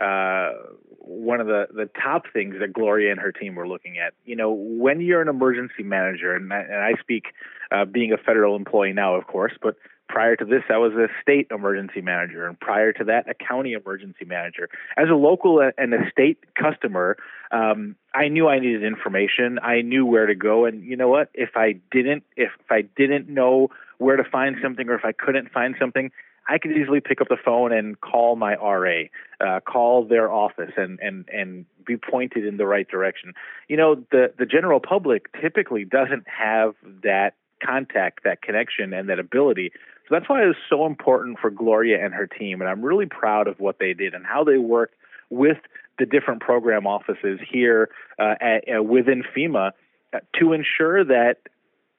Uh, 0.00 0.52
one 0.98 1.40
of 1.40 1.46
the, 1.46 1.66
the 1.74 1.88
top 2.02 2.24
things 2.32 2.56
that 2.60 2.72
Gloria 2.72 3.10
and 3.10 3.20
her 3.20 3.32
team 3.32 3.54
were 3.54 3.68
looking 3.68 3.98
at. 3.98 4.14
You 4.24 4.34
know, 4.34 4.50
when 4.50 5.00
you're 5.00 5.22
an 5.22 5.28
emergency 5.28 5.82
manager, 5.82 6.34
and 6.34 6.52
I, 6.52 6.60
and 6.60 6.74
I 6.74 7.00
speak 7.00 7.26
uh, 7.70 7.84
being 7.84 8.12
a 8.12 8.16
federal 8.16 8.56
employee 8.56 8.94
now, 8.94 9.14
of 9.14 9.26
course, 9.26 9.52
but 9.62 9.76
prior 10.08 10.36
to 10.36 10.44
this, 10.44 10.62
I 10.70 10.78
was 10.78 10.92
a 10.92 11.08
state 11.20 11.48
emergency 11.50 12.00
manager, 12.00 12.46
and 12.46 12.58
prior 12.58 12.92
to 12.92 13.04
that, 13.04 13.28
a 13.28 13.34
county 13.34 13.72
emergency 13.72 14.24
manager. 14.24 14.68
As 14.96 15.08
a 15.10 15.14
local 15.14 15.60
and 15.76 15.94
a 15.94 16.10
state 16.10 16.38
customer, 16.54 17.16
um, 17.50 17.96
I 18.14 18.28
knew 18.28 18.48
I 18.48 18.58
needed 18.58 18.84
information. 18.84 19.58
I 19.62 19.82
knew 19.82 20.06
where 20.06 20.26
to 20.26 20.34
go, 20.34 20.64
and 20.64 20.84
you 20.84 20.96
know 20.96 21.08
what? 21.08 21.30
If 21.34 21.50
I 21.56 21.74
didn't, 21.90 22.24
if 22.36 22.50
I 22.70 22.82
didn't 22.82 23.28
know 23.28 23.68
where 23.98 24.16
to 24.16 24.24
find 24.24 24.56
something, 24.62 24.88
or 24.88 24.94
if 24.94 25.04
I 25.04 25.12
couldn't 25.12 25.50
find 25.50 25.74
something, 25.78 26.10
I 26.48 26.58
could 26.58 26.72
easily 26.72 27.00
pick 27.00 27.20
up 27.20 27.28
the 27.28 27.36
phone 27.42 27.72
and 27.72 28.00
call 28.00 28.36
my 28.36 28.54
RA, 28.54 29.04
uh, 29.40 29.60
call 29.60 30.04
their 30.04 30.30
office, 30.30 30.72
and 30.76 30.98
and 31.00 31.28
and 31.32 31.66
be 31.84 31.96
pointed 31.96 32.46
in 32.46 32.56
the 32.56 32.66
right 32.66 32.86
direction. 32.88 33.34
You 33.68 33.76
know, 33.76 33.94
the 34.10 34.32
the 34.38 34.46
general 34.46 34.80
public 34.80 35.28
typically 35.40 35.84
doesn't 35.84 36.24
have 36.28 36.74
that 37.02 37.34
contact, 37.64 38.24
that 38.24 38.42
connection, 38.42 38.92
and 38.92 39.08
that 39.08 39.18
ability. 39.18 39.72
So 40.08 40.14
that's 40.14 40.28
why 40.28 40.44
it 40.44 40.46
was 40.46 40.56
so 40.70 40.86
important 40.86 41.38
for 41.40 41.50
Gloria 41.50 42.04
and 42.04 42.14
her 42.14 42.26
team, 42.26 42.60
and 42.60 42.70
I'm 42.70 42.82
really 42.82 43.06
proud 43.06 43.48
of 43.48 43.58
what 43.58 43.78
they 43.80 43.92
did 43.92 44.14
and 44.14 44.24
how 44.24 44.44
they 44.44 44.58
worked 44.58 44.94
with 45.30 45.58
the 45.98 46.06
different 46.06 46.40
program 46.40 46.86
offices 46.86 47.40
here 47.50 47.88
uh, 48.18 48.34
at, 48.40 48.64
uh, 48.68 48.82
within 48.82 49.24
FEMA 49.36 49.72
uh, 50.12 50.18
to 50.38 50.52
ensure 50.52 51.04
that 51.04 51.38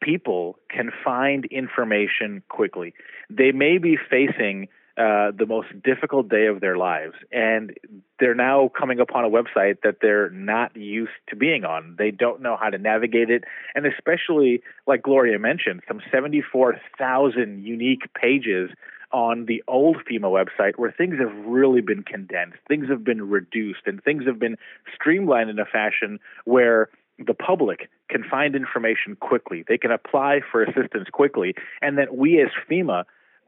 people 0.01 0.57
can 0.69 0.91
find 1.03 1.45
information 1.45 2.43
quickly. 2.49 2.93
They 3.29 3.51
may 3.51 3.77
be 3.77 3.97
facing 4.09 4.67
uh, 4.97 5.31
the 5.37 5.45
most 5.45 5.67
difficult 5.83 6.27
day 6.27 6.47
of 6.47 6.59
their 6.59 6.75
lives, 6.75 7.13
and 7.31 7.71
they're 8.19 8.33
now 8.33 8.71
coming 8.77 8.99
upon 8.99 9.23
a 9.25 9.29
website 9.29 9.81
that 9.83 9.97
they're 10.01 10.31
not 10.31 10.75
used 10.75 11.11
to 11.29 11.35
being 11.35 11.63
on. 11.63 11.95
They 11.99 12.09
don't 12.09 12.41
know 12.41 12.57
how 12.59 12.71
to 12.71 12.79
navigate 12.79 13.29
it, 13.29 13.43
and 13.75 13.85
especially, 13.85 14.63
like 14.87 15.03
Gloria 15.03 15.37
mentioned, 15.37 15.81
some 15.87 16.01
74,000 16.11 17.63
unique 17.63 18.11
pages 18.19 18.71
on 19.11 19.45
the 19.45 19.63
old 19.67 19.97
FEMA 19.97 20.31
website 20.31 20.77
where 20.77 20.91
things 20.91 21.15
have 21.19 21.33
really 21.45 21.81
been 21.81 22.03
condensed, 22.03 22.57
things 22.67 22.89
have 22.89 23.03
been 23.03 23.29
reduced, 23.29 23.81
and 23.85 24.03
things 24.03 24.25
have 24.25 24.39
been 24.39 24.57
streamlined 24.93 25.49
in 25.49 25.59
a 25.59 25.65
fashion 25.65 26.19
where 26.45 26.89
the 27.19 27.33
public 27.33 27.89
can 28.09 28.23
find 28.23 28.55
information 28.55 29.15
quickly. 29.15 29.63
They 29.67 29.77
can 29.77 29.91
apply 29.91 30.41
for 30.51 30.63
assistance 30.63 31.09
quickly. 31.11 31.55
And 31.81 31.97
that 31.97 32.15
we 32.15 32.41
as 32.41 32.49
FEMA 32.69 33.03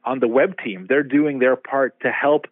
on 0.05 0.19
the 0.19 0.27
web 0.27 0.55
team, 0.63 0.85
they're 0.87 1.03
doing 1.03 1.39
their 1.39 1.55
part 1.55 1.99
to 2.01 2.11
help 2.11 2.45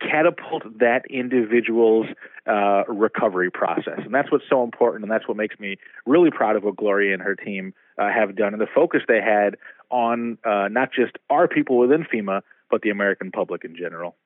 catapult 0.00 0.64
that 0.80 1.02
individual's 1.08 2.06
uh, 2.46 2.82
recovery 2.88 3.50
process. 3.50 4.00
And 4.04 4.14
that's 4.14 4.32
what's 4.32 4.44
so 4.50 4.64
important. 4.64 5.04
And 5.04 5.10
that's 5.10 5.28
what 5.28 5.36
makes 5.36 5.58
me 5.60 5.76
really 6.06 6.30
proud 6.30 6.56
of 6.56 6.64
what 6.64 6.76
Gloria 6.76 7.14
and 7.14 7.22
her 7.22 7.36
team 7.36 7.74
uh, 7.98 8.08
have 8.08 8.34
done 8.36 8.52
and 8.52 8.60
the 8.60 8.66
focus 8.74 9.02
they 9.06 9.20
had 9.20 9.56
on 9.90 10.38
uh, 10.44 10.68
not 10.68 10.90
just 10.92 11.12
our 11.30 11.46
people 11.46 11.78
within 11.78 12.04
FEMA, 12.04 12.40
but 12.70 12.82
the 12.82 12.90
American 12.90 13.30
public 13.30 13.64
in 13.64 13.76
general. 13.76 14.16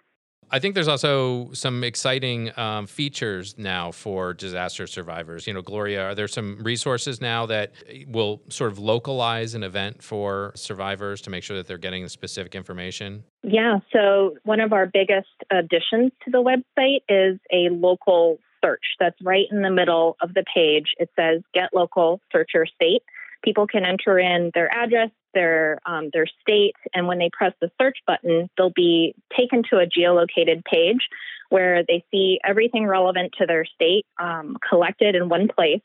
I 0.51 0.59
think 0.59 0.75
there's 0.75 0.89
also 0.89 1.51
some 1.53 1.83
exciting 1.83 2.57
um, 2.59 2.87
features 2.87 3.57
now 3.59 3.91
for 3.91 4.33
disaster 4.33 4.87
survivors. 4.87 5.47
You 5.47 5.55
know, 5.55 5.63
Gloria, 5.63 6.07
are 6.07 6.15
there 6.15 6.29
some 6.29 6.63
resources 6.63 7.21
now 7.21 7.47
that 7.47 7.73
will 8.07 8.43
sort 8.49 8.71
of 8.71 8.79
localize 8.79 9.55
an 9.55 9.65
event 9.65 10.03
for 10.03 10.53
survivors 10.55 11.21
to 11.23 11.31
make 11.31 11.43
sure 11.43 11.57
that 11.57 11.67
they're 11.67 11.79
getting 11.79 12.07
specific 12.09 12.55
information? 12.55 13.25
Yeah. 13.43 13.79
So, 13.93 14.37
one 14.45 14.61
of 14.61 14.73
our 14.73 14.87
biggest 14.87 15.29
additions 15.51 16.13
to 16.25 16.31
the 16.31 16.43
website 16.43 17.03
is 17.09 17.39
a 17.53 17.69
local 17.71 18.39
search 18.65 18.85
that's 18.99 19.17
right 19.23 19.47
in 19.51 19.63
the 19.63 19.71
middle 19.71 20.17
of 20.21 20.35
the 20.35 20.45
page. 20.55 20.95
It 20.99 21.11
says 21.17 21.43
Get 21.55 21.71
Local, 21.75 22.21
Search 22.33 22.51
Your 22.55 22.67
State. 22.67 23.03
People 23.45 23.67
can 23.67 23.85
enter 23.85 24.19
in 24.19 24.51
their 24.55 24.73
address, 24.73 25.11
their 25.37 25.79
um, 25.87 26.09
their 26.13 26.27
state, 26.41 26.75
and 26.95 27.07
when 27.07 27.19
they 27.19 27.31
press 27.31 27.53
the 27.61 27.71
search 27.81 27.99
button, 28.07 28.49
they'll 28.57 28.73
be 28.75 29.15
taken 29.37 29.63
to 29.71 29.77
a 29.77 29.87
geolocated 29.87 30.65
page 30.65 31.07
where 31.51 31.85
they 31.87 32.03
see 32.11 32.41
everything 32.43 32.87
relevant 32.87 33.35
to 33.39 33.47
their 33.47 33.65
state 33.65 34.07
um, 34.19 34.57
collected 34.69 35.15
in 35.15 35.29
one 35.29 35.47
place 35.47 35.83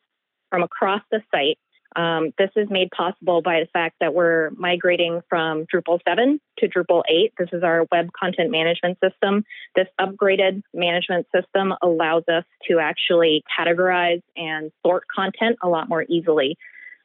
from 0.50 0.64
across 0.64 1.02
the 1.12 1.22
site. 1.30 1.60
Um, 1.96 2.32
this 2.38 2.50
is 2.56 2.70
made 2.70 2.90
possible 2.92 3.42
by 3.42 3.60
the 3.60 3.68
fact 3.74 3.98
that 4.00 4.14
we're 4.14 4.52
migrating 4.52 5.22
from 5.28 5.66
Drupal 5.66 6.00
7 6.08 6.40
to 6.60 6.68
Drupal 6.70 7.04
8. 7.10 7.34
This 7.38 7.50
is 7.52 7.64
our 7.64 7.86
web 7.92 8.10
content 8.18 8.50
management 8.50 8.98
system. 9.04 9.44
This 9.76 9.88
upgraded 10.00 10.62
management 10.74 11.28
system 11.36 11.74
allows 11.82 12.24
us 12.30 12.46
to 12.70 12.80
actually 12.80 13.44
categorize 13.60 14.22
and 14.38 14.72
sort 14.86 15.04
content 15.14 15.58
a 15.62 15.68
lot 15.68 15.90
more 15.90 16.04
easily. 16.08 16.58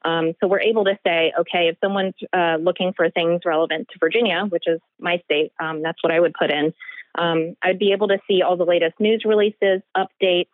Um, 0.04 0.34
so 0.40 0.46
we're 0.46 0.60
able 0.60 0.84
to 0.84 0.98
say, 1.04 1.32
okay, 1.38 1.68
if 1.68 1.76
someone's 1.82 2.14
uh, 2.32 2.56
looking 2.60 2.92
for 2.96 3.10
things 3.10 3.42
relevant 3.44 3.88
to 3.92 3.98
Virginia, 3.98 4.44
which 4.48 4.64
is 4.66 4.80
my 5.00 5.20
state, 5.24 5.52
um, 5.60 5.82
that's 5.82 6.02
what 6.02 6.12
I 6.12 6.20
would 6.20 6.34
put 6.34 6.50
in. 6.50 6.72
Um, 7.18 7.56
I'd 7.62 7.78
be 7.78 7.92
able 7.92 8.08
to 8.08 8.18
see 8.28 8.42
all 8.42 8.56
the 8.56 8.64
latest 8.64 9.00
news 9.00 9.22
releases, 9.24 9.82
updates. 9.96 10.48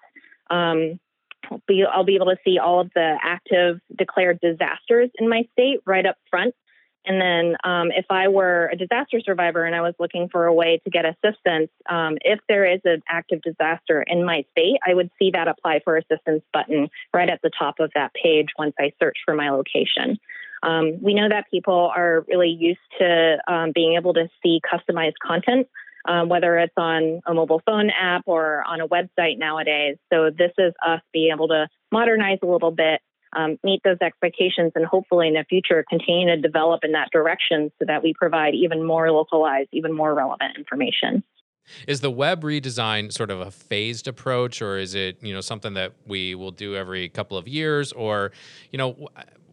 Um, 0.51 1.01
I'll 1.51 2.05
be 2.05 2.15
able 2.15 2.27
to 2.27 2.37
see 2.45 2.59
all 2.59 2.81
of 2.81 2.91
the 2.95 3.19
active 3.23 3.81
declared 3.97 4.41
disasters 4.41 5.11
in 5.19 5.29
my 5.29 5.43
state 5.53 5.81
right 5.85 6.07
up 6.07 6.17
front. 6.31 6.55
And 7.05 7.21
then, 7.21 7.57
um, 7.65 7.91
if 7.91 8.07
I 8.11 8.29
were 8.29 8.71
a 8.73 8.77
disaster 8.77 9.21
survivor 9.21 9.65
and 9.65 9.75
I 9.75 9.81
was 9.81 9.95
looking 9.99 10.29
for 10.29 10.47
a 10.47 10.55
way 10.55 10.81
to 10.85 10.91
get 10.91 11.05
assistance, 11.05 11.71
um, 11.91 12.17
if 12.21 12.39
there 12.49 12.65
is 12.65 12.81
an 12.85 13.03
active 13.09 13.43
disaster 13.43 14.03
in 14.07 14.25
my 14.25 14.45
state, 14.53 14.79
I 14.87 14.95
would 14.95 15.11
see 15.19 15.33
that 15.33 15.49
apply 15.49 15.81
for 15.85 15.97
assistance 15.97 16.45
button 16.53 16.91
right 17.13 17.29
at 17.29 17.41
the 17.43 17.51
top 17.59 17.81
of 17.81 17.91
that 17.95 18.13
page 18.15 18.49
once 18.57 18.75
I 18.79 18.93
search 19.01 19.19
for 19.25 19.35
my 19.35 19.51
location. 19.51 20.19
Um, 20.63 21.03
we 21.03 21.15
know 21.15 21.29
that 21.29 21.51
people 21.51 21.91
are 21.95 22.25
really 22.29 22.51
used 22.51 22.79
to 23.01 23.39
um, 23.49 23.73
being 23.75 23.97
able 23.97 24.15
to 24.15 24.29
see 24.43 24.61
customized 24.61 25.19
content, 25.21 25.67
um, 26.07 26.29
whether 26.29 26.57
it's 26.59 26.75
on 26.77 27.21
a 27.27 27.35
mobile 27.35 27.61
phone 27.67 27.91
app 27.91 28.23
or 28.27 28.63
on 28.65 28.81
a 28.81 28.87
website 28.87 29.39
nowadays. 29.39 29.97
So, 30.13 30.31
this 30.31 30.53
is 30.59 30.73
us 30.87 31.01
being 31.13 31.33
able 31.33 31.49
to 31.49 31.67
modernize 31.91 32.39
a 32.43 32.47
little 32.47 32.71
bit 32.71 33.01
um, 33.35 33.59
meet 33.63 33.81
those 33.85 33.99
expectations 34.01 34.73
and 34.75 34.85
hopefully 34.85 35.29
in 35.29 35.35
the 35.35 35.45
future 35.49 35.85
continue 35.89 36.27
to 36.27 36.41
develop 36.41 36.85
in 36.85 36.93
that 36.93 37.11
direction 37.13 37.71
so 37.79 37.85
that 37.87 38.03
we 38.03 38.15
provide 38.15 38.55
even 38.55 38.85
more 38.85 39.11
localized, 39.11 39.69
even 39.73 39.95
more 39.95 40.15
relevant 40.15 40.57
information. 40.57 41.23
Is 41.87 42.01
the 42.01 42.11
web 42.11 42.43
redesign 42.43 43.13
sort 43.13 43.31
of 43.31 43.41
a 43.41 43.51
phased 43.51 44.09
approach, 44.09 44.61
or 44.61 44.79
is 44.79 44.95
it 44.95 45.19
you 45.23 45.33
know 45.33 45.41
something 45.41 45.75
that 45.75 45.93
we 46.07 46.35
will 46.35 46.51
do 46.51 46.75
every 46.75 47.09
couple 47.09 47.39
of 47.39 47.47
years, 47.47 47.93
or 47.93 48.33
you 48.73 48.79
know 48.79 49.09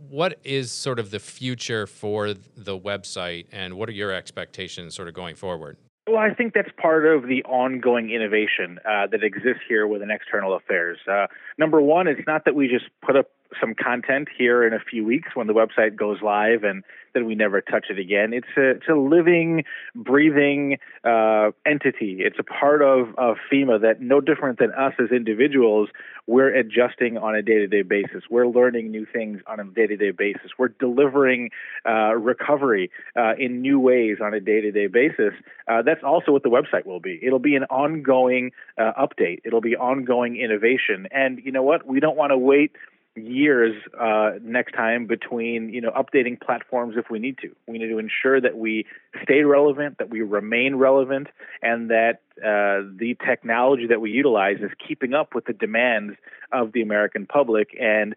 what 0.09 0.39
is 0.43 0.71
sort 0.71 0.97
of 0.97 1.11
the 1.11 1.19
future 1.19 1.85
for 1.85 2.33
the 2.33 2.77
website, 2.77 3.45
and 3.51 3.75
what 3.75 3.87
are 3.89 3.93
your 3.93 4.11
expectations 4.11 4.95
sort 4.95 5.07
of 5.07 5.13
going 5.13 5.35
forward? 5.35 5.77
Well, 6.07 6.17
I 6.17 6.33
think 6.33 6.55
that's 6.55 6.71
part 6.81 7.05
of 7.05 7.27
the 7.27 7.43
ongoing 7.43 8.09
innovation 8.09 8.79
uh, 8.83 9.05
that 9.11 9.23
exists 9.23 9.61
here 9.67 9.85
within 9.85 10.09
external 10.09 10.55
affairs. 10.55 10.97
Uh, 11.07 11.27
number 11.59 11.79
one, 11.79 12.07
it's 12.07 12.25
not 12.25 12.45
that 12.45 12.55
we 12.55 12.67
just 12.67 12.85
put 13.05 13.15
up 13.15 13.27
some 13.59 13.73
content 13.73 14.27
here 14.35 14.65
in 14.65 14.73
a 14.73 14.79
few 14.79 15.05
weeks 15.05 15.29
when 15.33 15.47
the 15.47 15.53
website 15.53 15.95
goes 15.95 16.21
live 16.21 16.63
and 16.63 16.83
then 17.13 17.25
we 17.25 17.35
never 17.35 17.61
touch 17.61 17.87
it 17.89 17.97
again. 17.97 18.33
It's 18.33 18.47
a, 18.55 18.71
it's 18.71 18.87
a 18.87 18.93
living, 18.93 19.63
breathing 19.95 20.77
uh, 21.03 21.51
entity. 21.65 22.17
It's 22.19 22.37
a 22.39 22.43
part 22.43 22.81
of, 22.81 23.15
of 23.17 23.37
FEMA 23.51 23.81
that, 23.81 24.01
no 24.01 24.21
different 24.21 24.59
than 24.59 24.71
us 24.71 24.93
as 24.99 25.09
individuals, 25.11 25.89
we're 26.27 26.53
adjusting 26.55 27.17
on 27.17 27.33
a 27.33 27.41
day 27.41 27.57
to 27.57 27.67
day 27.67 27.81
basis. 27.81 28.23
We're 28.29 28.47
learning 28.47 28.91
new 28.91 29.07
things 29.11 29.41
on 29.47 29.59
a 29.59 29.63
day 29.63 29.87
to 29.87 29.97
day 29.97 30.11
basis. 30.11 30.51
We're 30.59 30.67
delivering 30.67 31.49
uh, 31.87 32.15
recovery 32.15 32.91
uh, 33.15 33.33
in 33.39 33.61
new 33.61 33.79
ways 33.79 34.17
on 34.21 34.35
a 34.35 34.39
day 34.39 34.61
to 34.61 34.71
day 34.71 34.85
basis. 34.85 35.33
Uh, 35.67 35.81
that's 35.81 36.03
also 36.03 36.31
what 36.31 36.43
the 36.43 36.49
website 36.49 36.85
will 36.85 36.99
be. 36.99 37.19
It'll 37.23 37.39
be 37.39 37.55
an 37.55 37.63
ongoing 37.63 38.51
uh, 38.77 38.91
update, 38.99 39.39
it'll 39.43 39.61
be 39.61 39.75
ongoing 39.75 40.37
innovation. 40.37 41.07
And 41.09 41.39
you 41.43 41.51
know 41.51 41.63
what? 41.63 41.87
We 41.87 41.99
don't 41.99 42.15
want 42.15 42.29
to 42.29 42.37
wait 42.37 42.73
years 43.15 43.75
uh, 43.99 44.31
next 44.41 44.73
time 44.73 45.07
between 45.07 45.69
you 45.69 45.81
know 45.81 45.91
updating 45.91 46.39
platforms 46.39 46.95
if 46.97 47.09
we 47.09 47.19
need 47.19 47.37
to. 47.39 47.55
We 47.67 47.77
need 47.77 47.89
to 47.89 47.97
ensure 47.97 48.39
that 48.41 48.57
we 48.57 48.85
stay 49.23 49.43
relevant, 49.43 49.97
that 49.97 50.09
we 50.09 50.21
remain 50.21 50.75
relevant, 50.75 51.27
and 51.61 51.89
that 51.89 52.21
uh, 52.37 52.87
the 52.97 53.17
technology 53.25 53.87
that 53.87 54.01
we 54.01 54.11
utilize 54.11 54.57
is 54.61 54.71
keeping 54.87 55.13
up 55.13 55.35
with 55.35 55.45
the 55.45 55.53
demands 55.53 56.15
of 56.51 56.71
the 56.71 56.81
American 56.81 57.25
public 57.25 57.75
and, 57.79 58.15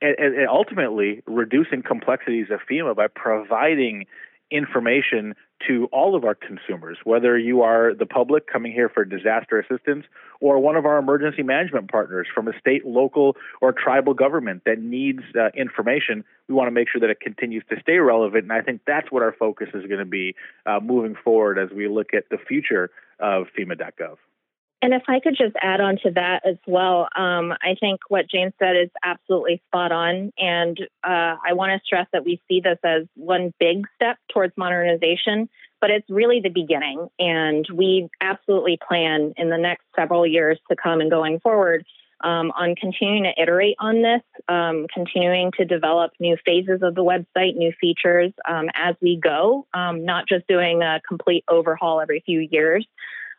and, 0.00 0.16
and 0.18 0.48
ultimately 0.48 1.22
reducing 1.26 1.82
complexities 1.82 2.46
of 2.50 2.60
FEMA 2.70 2.94
by 2.94 3.08
providing 3.08 4.06
information 4.50 5.34
to 5.66 5.88
all 5.92 6.14
of 6.14 6.24
our 6.24 6.34
consumers, 6.34 6.98
whether 7.04 7.38
you 7.38 7.62
are 7.62 7.94
the 7.94 8.06
public 8.06 8.46
coming 8.46 8.72
here 8.72 8.88
for 8.88 9.04
disaster 9.04 9.58
assistance 9.58 10.04
or 10.40 10.58
one 10.58 10.76
of 10.76 10.84
our 10.84 10.98
emergency 10.98 11.42
management 11.42 11.90
partners 11.90 12.26
from 12.34 12.46
a 12.46 12.58
state, 12.58 12.86
local, 12.86 13.36
or 13.60 13.72
tribal 13.72 14.14
government 14.14 14.62
that 14.66 14.78
needs 14.78 15.22
uh, 15.38 15.48
information. 15.56 16.24
We 16.48 16.54
want 16.54 16.68
to 16.68 16.72
make 16.72 16.88
sure 16.90 17.00
that 17.00 17.10
it 17.10 17.20
continues 17.20 17.64
to 17.70 17.80
stay 17.80 17.98
relevant. 17.98 18.44
And 18.44 18.52
I 18.52 18.60
think 18.60 18.82
that's 18.86 19.10
what 19.10 19.22
our 19.22 19.32
focus 19.32 19.68
is 19.74 19.86
going 19.86 20.00
to 20.00 20.04
be 20.04 20.34
uh, 20.66 20.80
moving 20.80 21.16
forward 21.24 21.58
as 21.58 21.70
we 21.70 21.88
look 21.88 22.12
at 22.14 22.28
the 22.30 22.38
future 22.38 22.90
of 23.18 23.46
FEMA.gov. 23.58 24.16
And 24.82 24.92
if 24.92 25.02
I 25.08 25.20
could 25.20 25.36
just 25.36 25.56
add 25.60 25.80
on 25.80 25.96
to 26.02 26.10
that 26.12 26.42
as 26.44 26.56
well, 26.66 27.08
um, 27.16 27.52
I 27.62 27.76
think 27.80 28.00
what 28.08 28.28
James 28.28 28.52
said 28.58 28.76
is 28.76 28.90
absolutely 29.02 29.62
spot 29.68 29.90
on. 29.90 30.32
And 30.38 30.78
uh, 31.02 31.36
I 31.44 31.54
want 31.54 31.72
to 31.72 31.84
stress 31.84 32.06
that 32.12 32.24
we 32.24 32.40
see 32.46 32.60
this 32.60 32.78
as 32.84 33.04
one 33.14 33.54
big 33.58 33.86
step 33.94 34.18
towards 34.32 34.52
modernization, 34.56 35.48
but 35.80 35.90
it's 35.90 36.08
really 36.10 36.40
the 36.42 36.50
beginning. 36.50 37.08
And 37.18 37.66
we 37.72 38.08
absolutely 38.20 38.78
plan 38.86 39.32
in 39.38 39.48
the 39.48 39.58
next 39.58 39.84
several 39.96 40.26
years 40.26 40.58
to 40.70 40.76
come 40.76 41.00
and 41.00 41.10
going 41.10 41.40
forward 41.40 41.86
um, 42.22 42.50
on 42.52 42.74
continuing 42.76 43.24
to 43.24 43.42
iterate 43.42 43.76
on 43.78 44.02
this, 44.02 44.22
um, 44.48 44.86
continuing 44.92 45.52
to 45.58 45.64
develop 45.64 46.12
new 46.20 46.36
phases 46.44 46.80
of 46.82 46.94
the 46.94 47.04
website, 47.04 47.56
new 47.56 47.72
features 47.80 48.32
um, 48.48 48.66
as 48.74 48.94
we 49.00 49.18
go, 49.22 49.66
um, 49.74 50.04
not 50.04 50.28
just 50.28 50.46
doing 50.48 50.82
a 50.82 51.00
complete 51.06 51.44
overhaul 51.48 52.00
every 52.00 52.22
few 52.24 52.46
years 52.50 52.86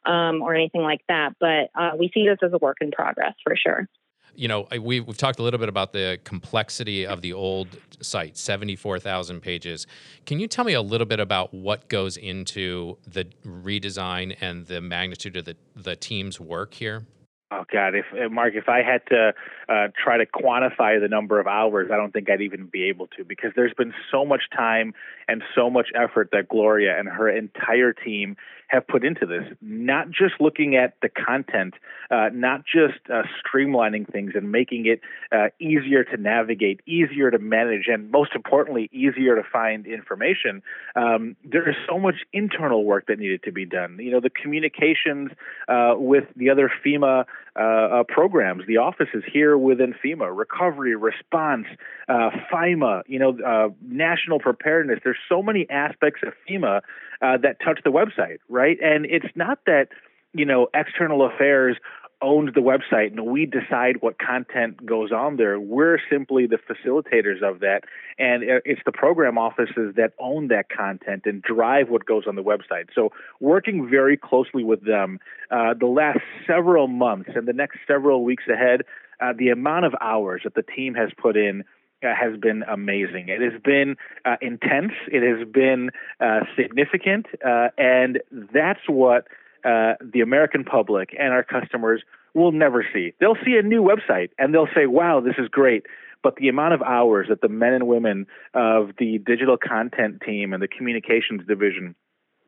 um, 0.08 0.42
or 0.42 0.56
anything 0.56 0.82
like 0.82 1.02
that. 1.08 1.34
But 1.40 1.70
uh, 1.76 1.92
we 1.98 2.10
see 2.14 2.26
this 2.28 2.38
as 2.42 2.54
a 2.54 2.58
work 2.58 2.78
in 2.82 2.92
progress 2.92 3.34
for 3.44 3.56
sure. 3.56 3.88
You 4.36 4.48
know, 4.48 4.68
we, 4.72 5.00
we've 5.00 5.18
talked 5.18 5.40
a 5.40 5.44
little 5.44 5.60
bit 5.60 5.68
about 5.68 5.94
the 5.94 6.20
complexity 6.24 7.08
of 7.08 7.22
the 7.22 7.34
old 7.34 7.80
site, 8.02 8.38
74,000 8.38 9.42
pages. 9.42 9.88
Can 10.28 10.40
you 10.40 10.48
tell 10.48 10.64
me 10.64 10.74
a 10.74 10.82
little 10.82 11.08
bit 11.08 11.20
about 11.20 11.56
what 11.56 11.90
goes 11.90 12.18
into 12.18 12.98
the 13.08 13.26
redesign 13.44 14.38
and 14.40 14.68
the 14.68 14.80
magnitude 14.80 15.38
of 15.38 15.46
the, 15.46 15.56
the 15.76 15.96
team's 15.96 16.40
work 16.40 16.76
here? 16.76 17.08
Oh 17.50 17.64
God, 17.72 17.96
if 17.96 18.06
Mark, 18.32 18.54
if 18.56 18.70
I 18.70 18.84
had 18.84 19.02
to 19.10 19.34
uh, 19.70 19.88
try 20.02 20.18
to 20.18 20.26
quantify 20.26 21.00
the 21.00 21.08
number 21.08 21.40
of 21.40 21.48
hours, 21.48 21.90
I 21.92 21.98
don't 21.98 22.12
think 22.14 22.30
I'd 22.30 22.42
even 22.42 22.68
be 22.68 22.84
able 22.86 23.08
to 23.18 23.24
because 23.24 23.52
there's 23.56 23.74
been 23.74 23.94
so 24.12 24.26
much 24.26 24.44
time 24.56 24.94
and 25.28 25.44
so 25.56 25.70
much 25.70 25.88
effort 25.96 26.30
that 26.32 26.48
Gloria 26.48 26.98
and 26.98 27.08
her 27.08 27.30
entire 27.30 27.94
team 27.94 28.38
have 28.68 28.86
put 28.88 29.06
into 29.06 29.26
this. 29.26 29.44
Not 29.62 30.10
just 30.10 30.36
looking 30.40 30.76
at 30.76 30.94
the 31.02 31.10
content, 31.10 31.76
uh, 32.12 32.30
not 32.34 32.64
just 32.66 33.00
uh, 33.12 33.24
streamlining 33.42 34.12
things 34.12 34.34
and 34.36 34.52
making 34.52 34.86
it 34.86 35.02
uh, 35.32 35.48
easier 35.60 36.04
to 36.04 36.18
navigate, 36.18 36.82
easier 36.86 37.32
to 37.32 37.40
manage, 37.40 37.86
and 37.88 38.12
most 38.12 38.32
importantly, 38.36 38.90
easier 38.92 39.36
to 39.36 39.44
find 39.44 39.86
information. 39.86 40.62
Um, 40.96 41.36
there 41.46 41.68
is 41.70 41.76
so 41.90 41.98
much 41.98 42.16
internal 42.34 42.84
work 42.84 43.08
that 43.08 43.20
needed 43.20 43.44
to 43.44 43.52
be 43.52 43.66
done. 43.66 43.98
You 44.02 44.12
know, 44.12 44.20
the 44.20 44.30
communications 44.30 45.32
uh, 45.68 45.94
with 45.98 46.26
the 46.36 46.50
other 46.50 46.72
FEMA 46.86 47.26
uh, 47.56 48.04
programs, 48.08 48.64
the 48.68 48.78
offices 48.78 49.24
here 49.32 49.57
within 49.58 49.94
FEMA, 50.04 50.36
recovery, 50.36 50.96
response, 50.96 51.66
uh, 52.08 52.30
FIMA, 52.52 53.04
you 53.08 53.20
know, 53.20 53.38
uh, 53.46 53.70
national 53.82 54.40
preparedness. 54.40 55.00
There's 55.04 55.18
so 55.30 55.42
many 55.42 55.70
aspects 55.70 56.22
of 56.26 56.34
FEMA 56.50 56.82
uh, 57.22 57.38
that 57.38 57.58
touch 57.64 57.80
the 57.84 57.92
website, 57.92 58.38
right? 58.50 58.78
And 58.82 59.06
it's 59.06 59.36
not 59.36 59.60
that 59.66 59.90
you 60.34 60.46
know 60.46 60.68
external 60.74 61.26
affairs 61.26 61.78
owns 62.22 62.54
the 62.54 62.62
website 62.62 63.12
and 63.12 63.28
we 63.28 63.46
decide 63.46 63.98
what 64.02 64.18
content 64.18 64.84
goes 64.86 65.12
on 65.12 65.38
there. 65.38 65.60
We're 65.60 66.00
simply 66.10 66.48
the 66.48 66.58
facilitators 66.58 67.44
of 67.44 67.60
that. 67.60 67.82
And 68.18 68.44
it's 68.66 68.82
the 68.86 68.92
program 68.92 69.38
offices 69.38 69.94
that 69.96 70.14
own 70.20 70.48
that 70.48 70.66
content 70.70 71.24
and 71.26 71.42
drive 71.42 71.90
what 71.90 72.06
goes 72.06 72.24
on 72.28 72.36
the 72.36 72.44
website. 72.44 72.88
So, 72.96 73.10
working 73.40 73.88
very 73.90 74.18
closely 74.18 74.64
with 74.64 74.84
them 74.84 75.20
uh, 75.52 75.76
the 75.80 75.86
last 75.86 76.20
several 76.48 76.88
months 76.88 77.30
and 77.36 77.48
the 77.48 77.54
next 77.54 77.78
several 77.88 78.24
weeks 78.24 78.46
ahead, 78.52 78.82
uh, 79.20 79.34
the 79.38 79.50
amount 79.50 79.86
of 79.86 79.94
hours 80.02 80.42
that 80.44 80.56
the 80.56 80.64
team 80.64 80.94
has 80.96 81.10
put 81.18 81.38
in. 81.38 81.64
Uh, 82.04 82.10
has 82.14 82.40
been 82.40 82.62
amazing. 82.72 83.28
It 83.28 83.42
has 83.42 83.60
been 83.64 83.96
uh, 84.24 84.36
intense. 84.40 84.92
It 85.08 85.24
has 85.24 85.48
been 85.52 85.90
uh, 86.20 86.42
significant, 86.56 87.26
uh, 87.44 87.70
and 87.76 88.20
that's 88.54 88.82
what 88.88 89.26
uh, 89.66 89.94
the 90.02 90.22
American 90.22 90.64
public 90.64 91.16
and 91.18 91.34
our 91.34 91.44
customers 91.44 92.04
will 92.34 92.52
never 92.52 92.86
see. 92.94 93.14
They'll 93.20 93.38
see 93.44 93.58
a 93.58 93.64
new 93.64 93.84
website 93.84 94.30
and 94.38 94.54
they'll 94.54 94.70
say, 94.76 94.86
wow, 94.86 95.20
this 95.20 95.36
is 95.38 95.50
great. 95.50 95.86
But 96.24 96.36
the 96.36 96.48
amount 96.48 96.74
of 96.74 96.82
hours 96.82 97.28
that 97.30 97.42
the 97.42 97.50
men 97.50 97.74
and 97.74 97.88
women 97.88 98.28
of 98.54 98.92
the 99.00 99.18
digital 99.18 99.58
content 99.58 100.22
team 100.26 100.54
and 100.54 100.62
the 100.62 100.68
communications 100.68 101.42
division 101.48 101.96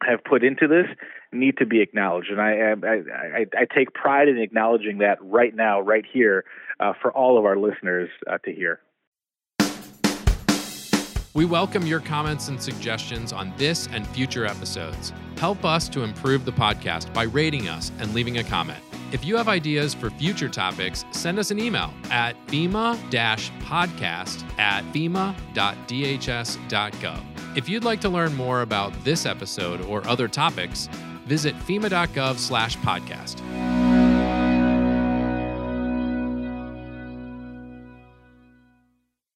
have 0.04 0.24
put 0.24 0.44
into 0.44 0.68
this 0.68 0.88
need 1.32 1.58
to 1.58 1.66
be 1.66 1.82
acknowledged. 1.82 2.30
And 2.32 2.42
I, 2.42 2.52
I, 2.52 2.96
I, 3.40 3.46
I 3.58 3.66
take 3.74 3.94
pride 3.94 4.28
in 4.28 4.38
acknowledging 4.40 5.00
that 5.00 5.18
right 5.22 5.56
now, 5.56 5.82
right 5.82 6.06
here, 6.12 6.46
uh, 6.80 6.94
for 7.02 7.12
all 7.12 7.38
of 7.38 7.46
our 7.46 7.58
listeners 7.58 8.10
uh, 8.30 8.38
to 8.40 8.54
hear. 8.54 8.80
We 11.36 11.46
welcome 11.46 11.86
your 11.86 12.00
comments 12.00 12.48
and 12.48 12.62
suggestions 12.62 13.32
on 13.32 13.54
this 13.56 13.88
and 13.92 14.08
future 14.08 14.46
episodes. 14.46 15.14
Help 15.38 15.64
us 15.64 15.88
to 15.90 16.02
improve 16.02 16.44
the 16.44 16.52
podcast 16.52 17.14
by 17.14 17.24
rating 17.24 17.70
us 17.70 17.92
and 18.00 18.14
leaving 18.14 18.40
a 18.40 18.44
comment. 18.44 18.84
If 19.12 19.26
you 19.26 19.36
have 19.38 19.48
ideas 19.48 19.96
for 19.96 20.12
future 20.12 20.50
topics, 20.50 21.04
send 21.12 21.40
us 21.40 21.50
an 21.50 21.58
email 21.60 21.92
at 22.12 22.36
FEMA-podcast 22.48 24.60
at 24.60 24.84
FEMA.dhs.gov. 24.94 25.48
If 27.58 27.68
you'd 27.68 27.84
like 27.84 28.02
to 28.02 28.10
learn 28.10 28.36
more 28.36 28.62
about 28.62 28.94
this 29.04 29.26
episode 29.26 29.82
or 29.82 30.08
other 30.08 30.28
topics, 30.28 30.88
visit 31.26 31.56
FEMA.gov 31.60 32.38
slash 32.38 32.78
podcast. 32.78 33.42